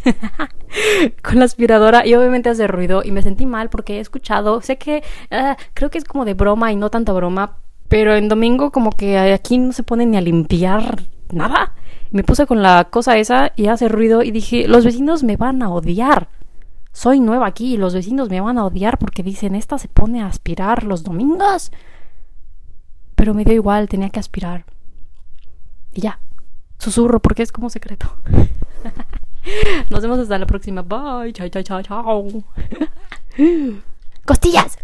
Con 1.23 1.39
la 1.39 1.45
aspiradora 1.45 2.05
y 2.05 2.13
obviamente 2.15 2.49
hace 2.49 2.67
ruido 2.67 3.01
y 3.03 3.11
me 3.11 3.21
sentí 3.21 3.45
mal 3.45 3.69
porque 3.69 3.97
he 3.97 3.99
escuchado, 3.99 4.61
sé 4.61 4.77
que 4.77 5.03
uh, 5.31 5.55
creo 5.73 5.89
que 5.89 5.97
es 5.97 6.03
como 6.03 6.25
de 6.25 6.33
broma 6.33 6.71
y 6.71 6.75
no 6.75 6.89
tanta 6.89 7.13
broma, 7.13 7.57
pero 7.87 8.15
en 8.15 8.27
domingo 8.27 8.71
como 8.71 8.91
que 8.91 9.17
aquí 9.17 9.57
no 9.57 9.71
se 9.71 9.83
pone 9.83 10.05
ni 10.05 10.17
a 10.17 10.21
limpiar 10.21 11.03
nada. 11.31 11.73
Me 12.11 12.23
puse 12.23 12.45
con 12.45 12.61
la 12.61 12.85
cosa 12.85 13.17
esa 13.17 13.51
y 13.55 13.67
hace 13.67 13.87
ruido 13.87 14.23
y 14.23 14.31
dije, 14.31 14.67
los 14.67 14.85
vecinos 14.85 15.23
me 15.23 15.37
van 15.37 15.61
a 15.61 15.69
odiar. 15.69 16.29
Soy 16.91 17.19
nueva 17.19 17.47
aquí 17.47 17.73
y 17.73 17.77
los 17.77 17.93
vecinos 17.93 18.29
me 18.29 18.41
van 18.41 18.57
a 18.57 18.65
odiar 18.65 18.97
porque 18.97 19.23
dicen, 19.23 19.55
esta 19.55 19.77
se 19.77 19.87
pone 19.87 20.21
a 20.21 20.27
aspirar 20.27 20.83
los 20.83 21.03
domingos. 21.03 21.71
Pero 23.15 23.33
me 23.33 23.43
dio 23.43 23.53
igual, 23.53 23.87
tenía 23.89 24.09
que 24.09 24.19
aspirar. 24.19 24.65
Y 25.93 26.01
ya, 26.01 26.19
susurro 26.79 27.19
porque 27.19 27.43
es 27.43 27.51
como 27.51 27.69
secreto. 27.69 28.17
Nos 29.89 30.01
vemos 30.01 30.19
hasta 30.19 30.37
la 30.37 30.45
próxima. 30.45 30.81
Bye. 30.81 31.33
Chao, 31.33 31.49
chao, 31.49 31.63
chao, 31.63 31.81
chao. 31.81 32.27
Costillas. 34.25 34.77